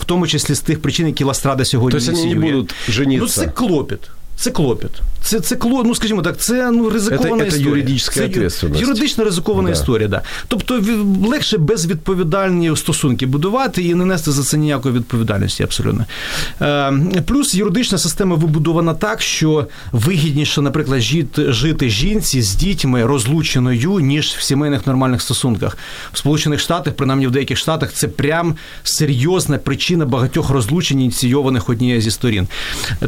[0.00, 3.22] в тому числі з тих причин, які Ластрада сьогодні Тобто вони не будуть жениться.
[3.22, 4.00] Ну, це клопіт.
[4.40, 4.90] Це клопіт.
[5.22, 8.50] Це це ну скажімо так, це ну ризикована це, історія.
[8.50, 9.72] Це юридично ризикована да.
[9.72, 10.08] історія.
[10.08, 10.22] Да.
[10.48, 10.82] Тобто
[11.26, 15.62] легше безвідповідальні стосунки будувати і не нести за це ніякої відповідальності.
[15.62, 16.04] Абсолютно.
[16.62, 23.98] Е, Плюс юридична система вибудована так, що вигідніше, наприклад, жити, жити жінці з дітьми розлученою,
[23.98, 25.78] ніж в сімейних нормальних стосунках.
[26.12, 32.00] В Сполучених Штатах, принаймні в деяких штатах, це прям серйозна причина багатьох розлучень, ініційованих однією
[32.00, 32.48] зі сторін.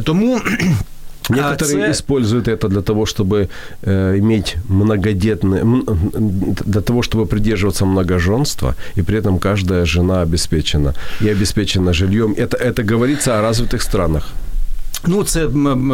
[0.03, 0.41] Тому.
[1.30, 3.48] Некоторые а, используют это для того, чтобы
[3.82, 5.62] э, иметь многодетные,
[6.66, 12.34] для того, чтобы придерживаться многоженства, и при этом каждая жена обеспечена и обеспечена жильем.
[12.36, 14.32] Это, это говорится о развитых странах.
[15.06, 15.48] Ну, це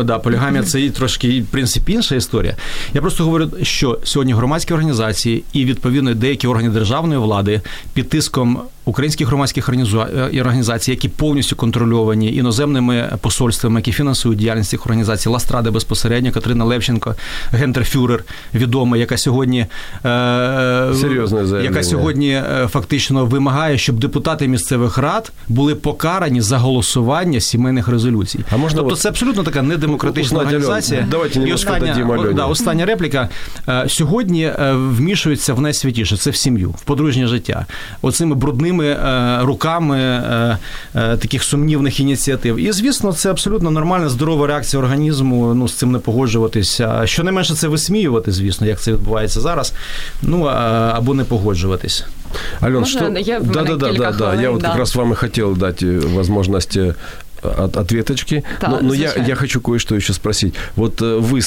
[0.04, 2.56] да, полігамія це і трошки в принципі інша історія.
[2.94, 7.60] Я просто говорю, що сьогодні громадські організації і відповідно деякі органи державної влади
[7.94, 14.85] під тиском українських громадських е, організацій, які повністю контрольовані іноземними посольствами, які фінансують діяльність цих
[14.85, 17.15] організацій, Ластради безпосередньо, Катерина Левченко,
[17.51, 18.23] гентерфюрер
[18.53, 19.67] відома, яка сьогодні е,
[21.01, 27.87] Серйозне яка сьогодні е, фактично вимагає, щоб депутати місцевих рад були покарані за голосування сімейних
[27.87, 28.39] резолюцій.
[28.51, 31.07] А можна тобто це абсолютно така недемократична організація.
[31.11, 33.29] Давайте і остання, да, остання репліка.
[33.87, 37.65] Сьогодні вмішується в найсвятіше це в сім'ю, в подружнє життя.
[38.01, 40.57] Оцими брудними своїми е, руками е,
[40.95, 42.57] е, таких сумнівних ініціатив.
[42.57, 45.53] І звісно, це абсолютно нормальна здорова реакція організму.
[45.53, 47.01] Ну з цим не погоджуватися.
[47.05, 49.73] Що не це висміювати, звісно, як це відбувається зараз.
[50.21, 52.05] Ну або не погоджуватись.
[52.61, 53.19] Ален, Можно, что...
[53.19, 54.41] Я да, да, да, да, да.
[54.41, 54.67] Я вот да.
[54.67, 56.77] как раз вам и хотел дать возможность
[57.44, 58.42] от, ответочки.
[58.60, 60.54] Да, но но я, я хочу кое-что еще спросить.
[60.76, 61.40] Вот э, вы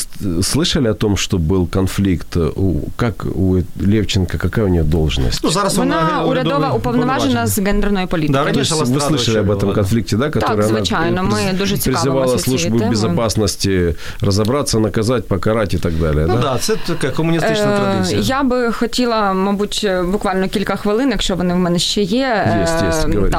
[0.43, 2.38] слышали о том, что был конфликт?
[2.38, 5.43] Э, у, как у Левченко, какая у нее должность?
[5.43, 8.34] Ну, зараз вона, вона урядова уповноважена з гендерної політики.
[8.34, 10.26] Да, раніше вы слышали об этом конфликте, да?
[10.30, 16.26] Который так, звичайно, ми дуже призывала службу безопасности разобраться, наказать, покарать і так далі.
[16.28, 18.22] Ну да, да це така комуністична е, традиція.
[18.22, 22.18] Я би хотіла, мабуть, буквально кілька хвилин, якщо вони в мене ще є.
[22.18, 23.38] Є, є, говорите,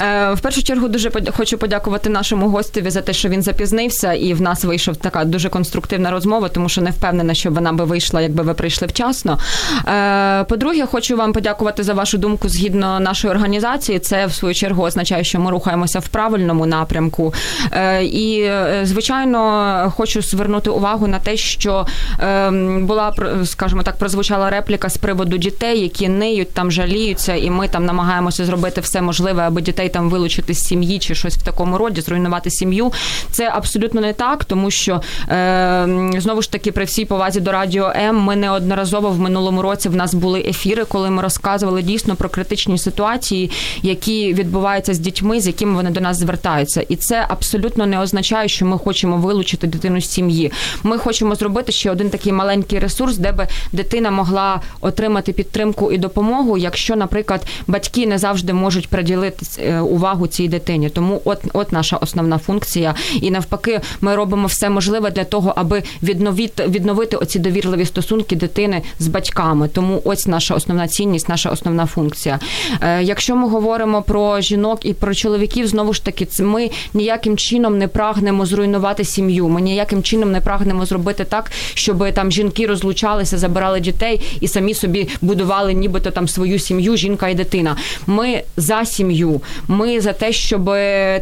[0.00, 4.13] е, В першу чергу дуже хочу подякувати подякувати нашому гостеві за те, що він запізнився,
[4.13, 7.83] і в нас вийшов така дуже конструктивна розмова, тому що не впевнена, що вона би
[7.83, 9.39] вийшла, якби ви прийшли вчасно.
[9.87, 13.99] Е, по-друге, хочу вам подякувати за вашу думку згідно нашої організації.
[13.99, 17.33] Це в свою чергу означає, що ми рухаємося в правильному напрямку.
[17.71, 21.85] Е, і, е, звичайно, хочу звернути увагу на те, що
[22.79, 23.13] була
[23.45, 28.45] скажімо так, прозвучала репліка з приводу дітей, які ниють там жаліються, і ми там намагаємося
[28.45, 32.49] зробити все можливе, аби дітей там вилучити з сім'ї чи щось в такому роді, зруйнувати
[32.49, 32.91] сім'ю.
[33.31, 37.91] Це абсолютно не так, тому що е, знову ж таки при всій повазі до радіо
[37.95, 42.29] М ми неодноразово в минулому році в нас були ефіри, коли ми розказували дійсно про
[42.29, 43.51] критичні ситуації,
[43.81, 48.47] які відбуваються з дітьми, з якими вони до нас звертаються, і це абсолютно не означає,
[48.47, 50.51] що ми хочемо вилучити дитину з сім'ї.
[50.83, 55.97] Ми хочемо зробити ще один такий маленький ресурс, де би дитина могла отримати підтримку і
[55.97, 60.89] допомогу, якщо, наприклад, батьки не завжди можуть приділити е, увагу цій дитині.
[60.89, 62.95] Тому от от от наша основна функція.
[63.21, 68.81] І навпаки, ми робимо все можливе для того, аби відновити відновити оці довірливі стосунки дитини
[68.99, 69.67] з батьками.
[69.67, 72.39] Тому ось наша основна цінність, наша основна функція.
[72.81, 77.77] Е, Якщо ми говоримо про жінок і про чоловіків, знову ж таки, ми ніяким чином
[77.77, 79.47] не прагнемо зруйнувати сім'ю.
[79.47, 84.73] Ми ніяким чином не прагнемо зробити так, щоб там жінки розлучалися, забирали дітей і самі
[84.73, 87.75] собі будували, нібито там свою сім'ю, жінка і дитина.
[88.07, 89.41] Ми за сім'ю.
[89.67, 90.65] Ми за те, щоб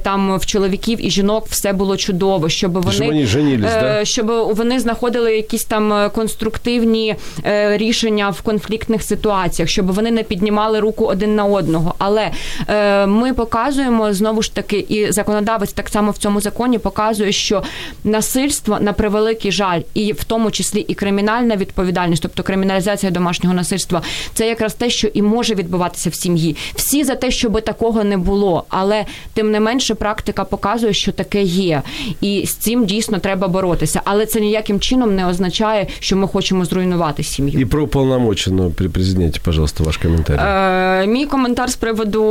[0.04, 4.06] там в чоловіків і жінок все було чудово, щоб вони, Щоб вони женились, е, да?
[4.06, 7.16] щоб вони знаходили якісь там е, конструктивні
[7.46, 11.96] е, рішення в конфліктних ситуаціях, щоб вони не піднімали руку один на одного.
[11.98, 12.32] Але
[12.68, 17.64] е, ми показуємо знову ж таки, і законодавець так само в цьому законі показує, що
[18.04, 24.02] насильство на превеликий жаль, і в тому числі і кримінальна відповідальність, тобто криміналізація домашнього насильства,
[24.34, 26.56] це якраз те, що і може відбуватися в сім'ї.
[26.76, 31.42] Всі за те, щоб такого не було, але тим не менше практика показує, що таке
[31.44, 31.82] є,
[32.22, 34.02] і з цим дійсно треба боротися.
[34.04, 37.60] Але це ніяким чином не означає, що ми хочемо зруйнувати сім'ю.
[37.60, 40.46] И про уполномоченного при президенте, пожалуйста, ваш комментарий.
[40.46, 42.24] Е, мій коментар з приводу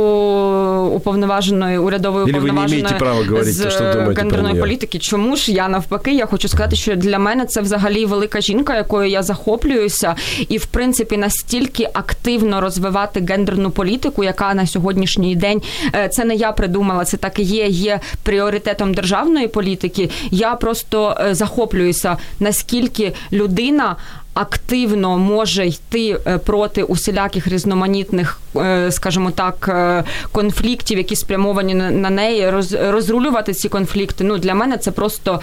[0.93, 4.99] уповноваженої урядової уповноваженої гендерної політики.
[4.99, 6.13] Чому ж я навпаки?
[6.13, 10.15] Я хочу сказати, що для мене це взагалі велика жінка, якою я захоплююся,
[10.49, 15.61] і в принципі настільки активно розвивати гендерну політику, яка на сьогоднішній день
[15.95, 17.67] е, це не я придумала, це так і є.
[17.85, 20.09] Є пріоритетом державної політики.
[20.31, 23.95] Я просто е, захоплююся, наскільки людина.
[24.37, 32.09] Активно може йти е, проти усіляких різноманітних, е, скажімо так, е, конфліктів, які спрямовані на-
[32.09, 32.49] неї,
[32.89, 34.23] розрулювати ці конфлікти.
[34.23, 35.39] Ну для мене це просто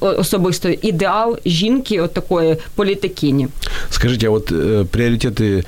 [0.00, 3.48] особисто ідеал жінки, от такої політикині.
[3.90, 5.64] Скажите, а вот э, приоритеты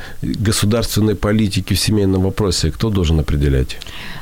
[0.46, 3.76] государственной политики в семейном вопросе кто должен определять?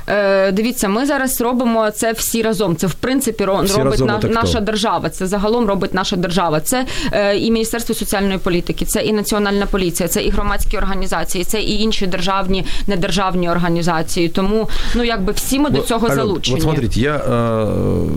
[0.09, 2.77] Е, дивіться, ми зараз робимо це всі разом.
[2.77, 5.11] Це в принципі Всі робить разом, на- наша держава.
[5.11, 6.61] Це загалом робить наша держава.
[6.61, 6.87] Це
[7.39, 12.08] і Міністерство соціальної політики, це і Національна поліція, це і громадські організації, це і інші
[12.08, 14.30] державні недержавні організації.
[14.30, 16.56] Тому ну якби всі ми до Вот, цього Алён, залучені.
[16.56, 18.08] Вот смотрите, я э,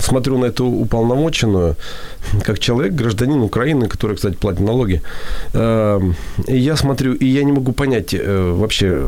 [0.00, 1.76] смотрю на эту уполномоченную,
[2.42, 5.00] как человек, гражданин Украины, который, кстати, платит налоги.
[5.54, 6.00] Э,
[6.48, 9.06] и я смотрю, и я не могу понять э, вообще,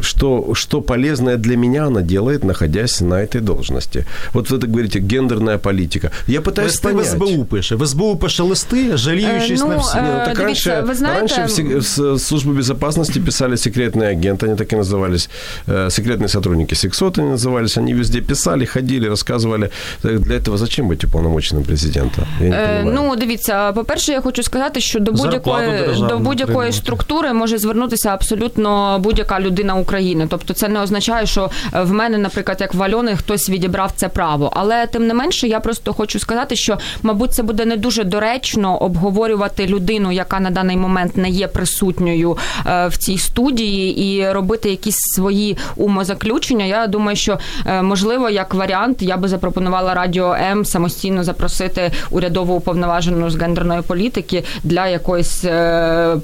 [0.00, 4.04] что, что полезное для меня она делает, находясь на этой должности.
[4.34, 6.10] Вот вы это говорите, гендерная политика.
[6.26, 7.06] Я пытаюсь Листи в понять.
[7.06, 7.76] СБУ пише.
[7.76, 9.98] В СБУ пише листи, жаліючись Е, ну, на всі.
[9.98, 13.20] е, Не, ну, так Дивіться, раньше, ви знаєте- раньше в, се- в с- службе безопасности
[13.20, 15.28] писали секретные агенты, они так и назывались,
[15.68, 19.70] э, секретные сотрудники сексот они назывались, они везде писали, ходили, рассказывали.
[20.02, 22.26] Так Для этого зачем быть уполномоченным президента?
[22.40, 23.08] Я не Е, понимаю.
[23.10, 26.72] Ну, дивіться, по-перше, я хочу сказати, що до Зарплату будь-якої державну до будь-якої отримувати.
[26.72, 29.86] структури може звернутися абсолютно будь-яка людина України.
[30.29, 34.09] Тобто, це не означає, що е, в мене, наприклад, як в Альони, хтось відібрав це
[34.09, 34.51] право.
[34.55, 38.77] Але тим не менше, я просто хочу сказати, що мабуть це буде не дуже доречно
[38.77, 42.37] обговорювати людину, яка на даний момент не є присутньою
[42.67, 46.65] е, в цій студії, і робити якісь свої умозаключення.
[46.65, 52.53] Я думаю, що е, можливо, як варіант, я би запропонувала радіо М самостійно запросити урядову
[52.55, 55.41] уповноважену з гендерної політики для якоїсь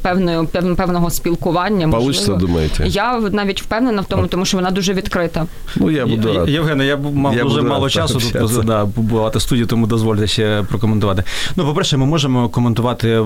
[0.01, 1.87] певної пев- певного спілкування.
[1.87, 2.39] Можливо.
[2.39, 2.87] думаєте?
[2.87, 5.45] Я навіть впевнена в тому, тому що вона дуже відкрита.
[5.75, 6.49] Ну, я буду рад.
[6.49, 10.63] Євгене, я мав Я дуже мало часу тут да, побувати в студії, тому дозвольте ще
[10.69, 11.23] прокоментувати.
[11.55, 13.23] Ну, по-перше, ми можемо коментувати е,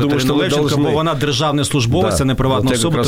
[0.00, 3.04] думаю, Катерину що Левченко, бо вона державний службовець, Да, а не приватна от особа.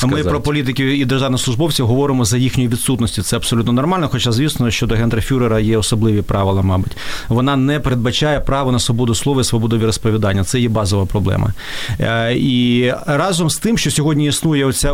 [0.00, 3.22] Тому ми про політиків і державних службовців говоримо за їхньою відсутністю.
[3.22, 4.08] Це абсолютно нормально.
[4.12, 6.96] Хоча, звісно, щодо гендерфюрера є особливі правила, мабуть.
[7.28, 10.44] Вона не передбачає право на свободу слова і свободу віросповідання.
[10.44, 11.52] Це є базова проблема.
[12.00, 14.92] Е, І разом з тим, що сьогодні існує оця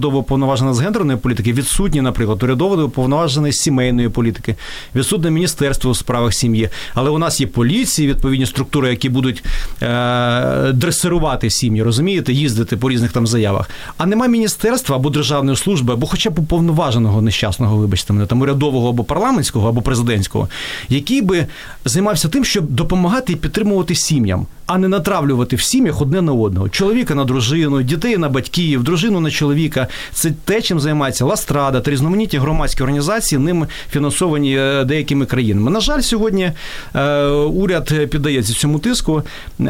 [0.00, 4.56] урядово уповноважена з гендерної політики, відсутні, наприклад, урядово уповноважений з сімейної політики,
[4.94, 6.68] відсутне міністерство у справах сім'ї.
[6.94, 9.44] Але у нас є поліції, відповідні структури, які будуть
[9.82, 13.70] е, дресирувати сім'ї, розумієте, їздити по різних там заявах.
[13.96, 18.88] А нема міністерства або державної служби, або хоча б уповноваженого нещасного, вибачте мене, там урядового
[18.88, 20.48] або парламентського, або президентського,
[20.88, 21.46] який би
[21.84, 26.68] займався тим, щоб допомагати і підтримувати сім'ям, а не натравлювати в сім'ях одне на одного.
[26.68, 29.86] Чоловіка на дружину, дітей на батьків, дружину на чоловіка.
[30.12, 35.70] Це те, чим займається Ластрада та різноманітні громадські організації, ним фінансовані е, деякими країнами.
[35.70, 36.52] На жаль, сьогодні
[36.94, 39.22] е, уряд піддається цьому тиску,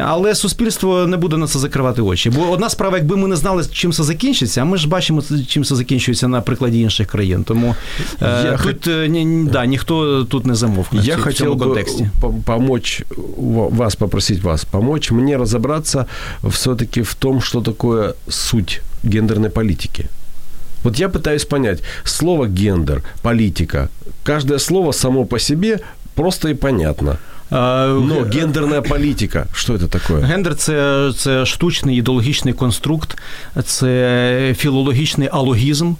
[0.03, 2.29] але суспільство не буде на це закривати очі.
[2.29, 5.63] Бо одна справа, якби ми не знали, чим це закінчиться, а ми ж бачимо, чим
[5.63, 7.43] це закінчується на прикладі інших країн.
[7.43, 7.75] Тому
[8.21, 11.57] е, Я тут е, ні, ні, да, ніхто тут не замовкне в Я цьому хотел
[11.59, 12.09] контексті.
[12.21, 13.03] по- помочь
[13.71, 16.06] вас, попросить вас помочь мне разобраться
[16.50, 20.08] все-таки в том, что такое суть гендерной политики.
[20.82, 23.88] Вот я пытаюсь понять, слово гендер, политика,
[24.22, 25.80] каждое слово само по себе
[26.14, 27.18] просто и понятно.
[27.50, 30.14] Но гендерна політика, що це таке?
[30.14, 33.16] Гендер це, це штучний ідеологічний конструкт,
[33.64, 35.92] це філологічний алогізм,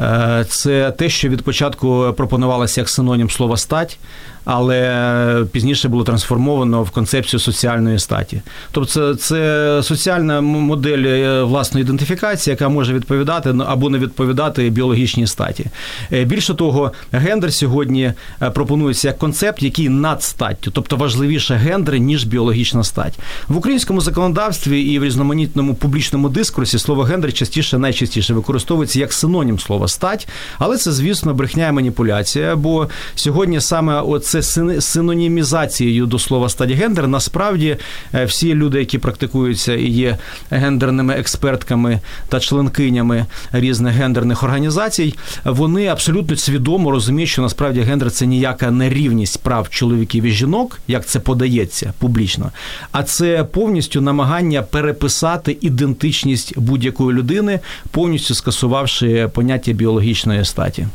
[0.00, 3.98] е, це те, що від початку пропонувалося як синонім слова стать
[4.45, 8.41] Але пізніше було трансформовано в концепцію соціальної статі.
[8.71, 15.27] Тобто, це, це соціальна модель е, власної ідентифікації, яка може відповідати або не відповідати біологічній
[15.27, 15.65] статі.
[16.11, 21.97] Е, більше того, гендер сьогодні е, пропонується як концепт, який над статтю, тобто важливіше гендер,
[21.97, 23.19] ніж біологічна стать.
[23.47, 29.59] В українському законодавстві і в різноманітному публічному дискурсі слово гендер частіше найчастіше використовується як синонім
[29.59, 30.27] слова стать,
[30.59, 32.55] але це, звісно, брехня і маніпуляція.
[32.55, 37.07] Бо сьогодні саме оце це синонімізацією до слова стадігендер.
[37.07, 37.77] Насправді
[38.13, 40.17] е, всі люди, які практикуються і є
[40.49, 45.15] гендерними експертками та членкинями різних гендерних організацій,
[45.45, 51.05] вони абсолютно свідомо розуміють, що насправді гендер це ніяка нерівність прав чоловіків і жінок, як
[51.05, 52.51] це подається публічно,
[52.91, 57.59] а це повністю намагання переписати ідентичність будь-якої людини,
[57.91, 60.87] повністю скасувавши поняття біологічної статі.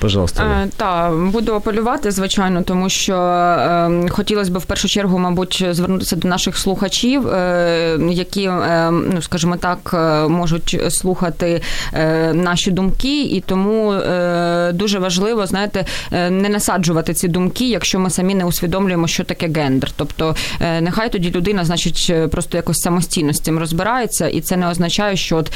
[0.00, 0.42] Пожалуйста.
[0.42, 6.16] Е, так, буду апелювати, звичайно, тому що е, хотілося б в першу чергу, мабуть, звернутися
[6.16, 13.22] до наших слухачів, е, які, е, ну скажімо так, е, можуть слухати е, наші думки,
[13.22, 14.00] і тому
[14.72, 19.90] дуже важливо, знаєте, не насаджувати ці думки, якщо ми самі не усвідомлюємо, що таке гендер.
[19.96, 20.36] Тобто,
[20.80, 25.36] нехай тоді людина, значить, просто якось самостійно з цим розбирається, і це не означає, що
[25.36, 25.52] от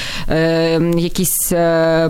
[0.99, 1.49] якісь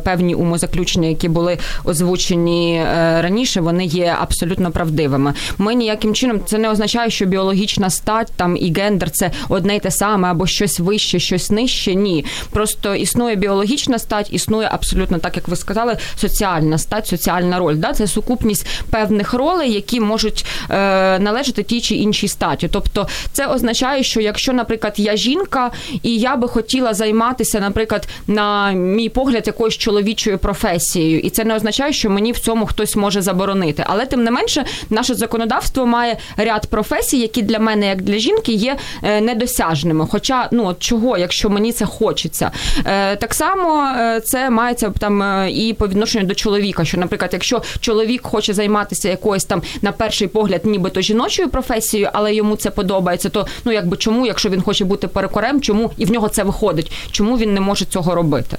[0.04, 5.34] певні умозаключення, які були озвучені е, раніше, вони є абсолютно правдивими.
[5.58, 9.80] Ми ніяким чином це не означає, що біологічна стать там і гендер це одне й
[9.80, 11.94] те саме, або щось вище, щось нижче.
[11.94, 17.76] Ні, просто існує біологічна стать, існує абсолютно так, як ви сказали, соціальна стать, соціальна роль.
[17.76, 22.68] Да, це сукупність певних ролей, які можуть е, належати тій чи іншій статі.
[22.68, 25.70] Тобто, це означає, що якщо, наприклад, я жінка,
[26.02, 31.54] і я би хотіла займатися, наприклад, на мій погляд, якоюсь чоловічою професією, і це не
[31.54, 33.84] означає означає, що мені в цьому хтось може заборонити.
[33.86, 38.52] Але тим не менше, наше законодавство має ряд професій, які для мене, як для жінки,
[38.52, 40.06] є е, недосяжними.
[40.10, 42.50] Хоча, ну от чого, якщо мені це хочеться,
[42.86, 46.84] е, так само е, це мається там і по відношенню до чоловіка.
[46.84, 52.34] Що, наприклад, якщо чоловік хоче займатися якоюсь там на перший погляд, нібито жіночою професією, але
[52.34, 56.10] йому це подобається, то ну якби чому, якщо він хоче бути перекорем, чому і в
[56.10, 56.92] нього це виходить?
[57.10, 58.56] Чому він не може цього робити?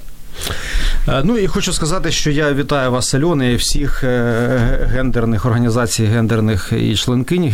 [1.08, 6.04] Е, ну і хочу сказати, що я вітаю вас, Альони, і всіх е, гендерних організацій,
[6.04, 7.48] гендерних і членкині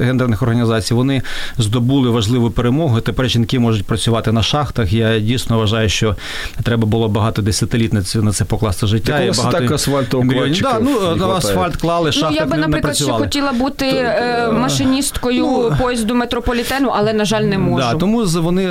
[0.00, 0.94] гендерних організацій.
[0.94, 1.22] Вони
[1.58, 3.00] здобули важливу перемогу.
[3.00, 4.92] Тепер жінки можуть працювати на шахтах.
[4.92, 6.16] Я дійсно вважаю, що
[6.62, 9.18] треба було багато десятиліт на це покласти життя.
[9.18, 10.18] Так, багато так асфальту
[11.18, 15.76] да, ну, асфальт клали, шахтах Ну, я би, наприклад, ще хотіла бути е, машиністкою ну,
[15.80, 17.86] поїзду метрополітену, але, на жаль, не можу.
[17.92, 18.70] Да, Тому вони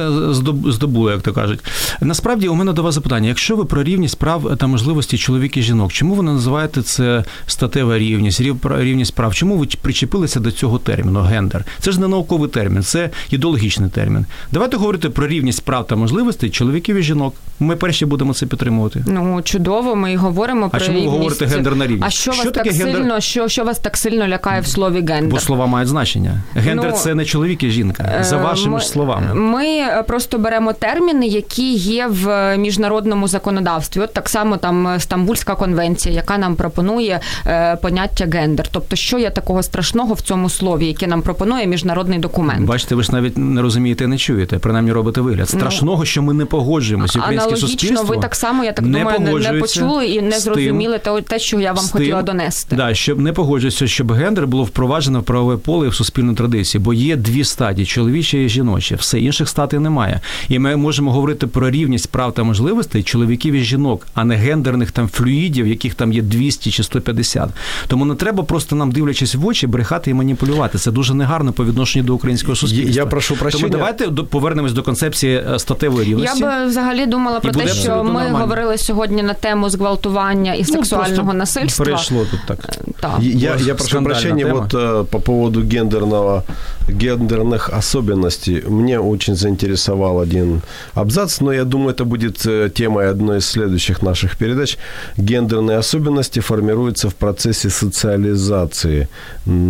[0.66, 1.59] здобули, як то кажуть.
[2.01, 5.62] Насправді, у мене до вас запитання: якщо ви про рівність прав та можливості чоловік і
[5.62, 5.93] жінок.
[5.93, 9.36] Чому ви називаєте це статева рівність, рівність прав?
[9.36, 11.66] Чому ви причепилися до цього терміну гендер?
[11.80, 14.26] Це ж не науковий термін, це ідеологічний термін.
[14.51, 17.36] Давайте говорити про рівність прав та можливостей чоловіків і жінок.
[17.60, 19.04] Ми перші будемо це підтримувати.
[19.08, 21.12] Ну чудово, ми і говоримо а про чому рівність.
[21.12, 22.06] ви говорите гендерна рівність?
[22.08, 22.95] А що, що вас так гендер...
[22.95, 25.30] сильно, що, що вас так сильно лякає в слові гендер?
[25.30, 26.41] Бо слова мають значення.
[26.56, 28.20] Гендер ну, це не чоловік і жінка.
[28.22, 29.34] За е, вашими ми, ж словами.
[29.34, 34.02] Ми просто беремо терміни, які є в міжнародному законодавстві.
[34.02, 38.68] От так само там е, Стамбульська конвенція, яка нам пропонує е, поняття гендер.
[38.72, 42.66] Тобто, що є такого страшного в цьому слові, яке нам пропонує міжнародний документ?
[42.66, 44.60] Бачите, ви ж навіть не розумієте, не чуєте.
[44.60, 45.50] Принаймні робите вигляд.
[45.54, 47.20] Ну, страшного, що ми не погоджуємося.
[47.20, 51.22] Українське суспільство ви так само, я так не думаю, не почули і не зрозуміли тим,
[51.22, 52.76] те, що я вам хотіла тим, донести.
[52.76, 56.82] Да, щоб не погоджуюся, щоб гендер було впроваджено в правове поле і в суспільну традицію,
[56.82, 58.96] бо є дві стадії чоловіче і жіноче.
[58.96, 60.20] Все інших статей немає.
[60.50, 64.91] І ми можемо говорити про рівність прав та можливостей чоловіків і жінок, а не гендерних
[64.91, 67.51] там флюїдів, яких там є 200 чи 150.
[67.86, 70.78] Тому не треба просто нам, дивлячись в очі, брехати і маніпулювати.
[70.78, 73.03] Це дуже негарно по відношенню до українського суспільства.
[73.03, 73.62] Я прошу прощення.
[73.62, 76.41] Тому давайте повернемось до концепції е, статевої рівності.
[76.41, 78.39] Я би взагалі думала про те, що ми нормально.
[78.39, 81.84] говорили сьогодні на тему зґвалтування і ну, сексуального насильства.
[81.84, 82.59] Перейшло тут так.
[82.68, 83.12] Е, так.
[83.20, 84.61] Я, я прошу прощения, тема.
[84.61, 86.43] вот э, по поводу гендерного,
[86.89, 88.62] гендерных особенностей.
[88.68, 90.62] Мне очень заинтересовал один
[90.95, 94.78] абзац, но я думаю, это будет э, темой одной из следующих наших передач,
[95.17, 99.07] гендерные особенности формируются в процессе социализации,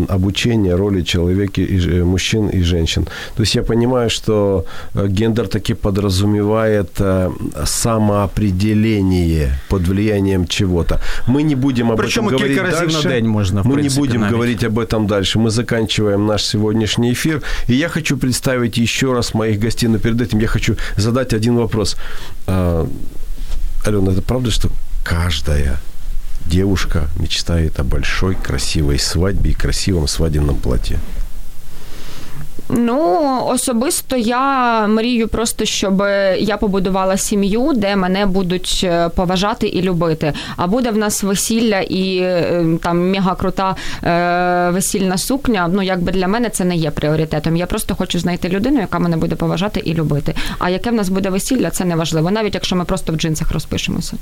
[0.10, 3.06] обучения роли человека, и, э, мужчин и женщин.
[3.36, 7.32] То есть я понимаю, что э, гендер таки подразумевает э,
[7.66, 10.99] самоопределение под влиянием чего-то.
[11.28, 13.10] Мы не будем об Причем этом говорить дальше.
[13.10, 14.36] день можна, в Мы принципе, не будем навіть.
[14.36, 15.39] говорить об этом дальше.
[15.39, 17.41] Мы заканчиваем наш сегодняшний эфир.
[17.70, 21.56] И я хочу представить еще раз моих гостей, но перед этим я хочу задать один
[21.56, 21.97] вопрос.
[23.84, 24.70] Алена, это правда, что
[25.04, 25.78] каждая
[26.46, 31.00] девушка мечтает о большой красивой свадьбе и красивом свадебном платье?
[32.70, 35.99] Ну, особисто я мрію просто, щоб
[36.38, 40.34] я побудувала сім'ю, де мене будуть е, поважати і любити.
[40.55, 45.70] А буде в нас весілля і е, там мега крута е, весільна сукня.
[45.74, 47.55] Ну, якби для мене це не є пріоритетом.
[47.55, 50.36] Я просто хочу знайти людину, яка мене буде поважати і любити.
[50.59, 53.51] А яке в нас буде весілля, це не важливо, навіть якщо ми просто в джинсах
[53.51, 54.18] розпишемося.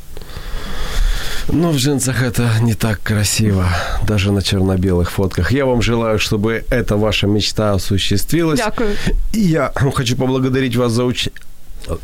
[1.54, 3.66] Ну, в джинсах это не так красиво,
[4.08, 5.52] даже на черно-белых фотках.
[5.52, 8.60] Я вам желаю, чтобы эта ваша мечта осуществилась.
[8.60, 8.96] Дякую.
[9.34, 11.30] И я хочу поблагодарить вас за уч...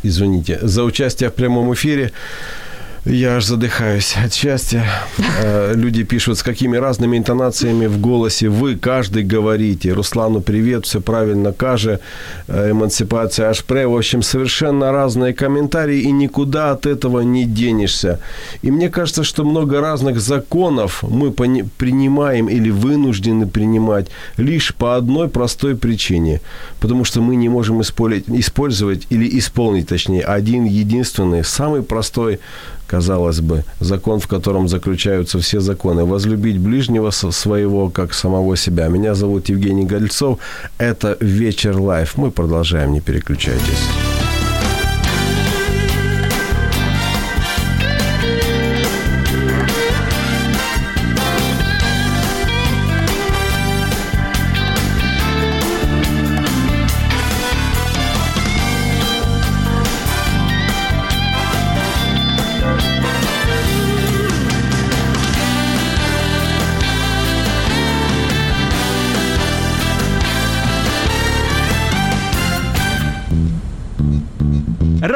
[0.03, 2.11] Извините, за участие в прямом эфире.
[3.09, 4.83] Я аж задыхаюсь от счастья.
[5.41, 9.93] Э, Люди пишут, с какими разными интонациями в голосе вы, каждый говорите.
[9.93, 11.99] Руслану привет, все правильно, каже,
[12.47, 13.87] э, эмансипация Ашпре.
[13.87, 18.19] В общем, совершенно разные комментарии, и никуда от этого не денешься.
[18.61, 25.29] И мне кажется, что много разных законов мы принимаем или вынуждены принимать лишь по одной
[25.29, 26.41] простой причине.
[26.81, 32.39] Потому что мы не можем исполить- использовать или исполнить, точнее, один единственный, самый простой
[32.87, 36.05] казалось бы, закон, в котором заключаются все законы.
[36.05, 38.87] Возлюбить ближнего своего, как самого себя.
[38.87, 40.39] Меня зовут Евгений Гольцов.
[40.77, 42.17] Это «Вечер лайв».
[42.17, 44.26] Мы продолжаем, не переключайтесь.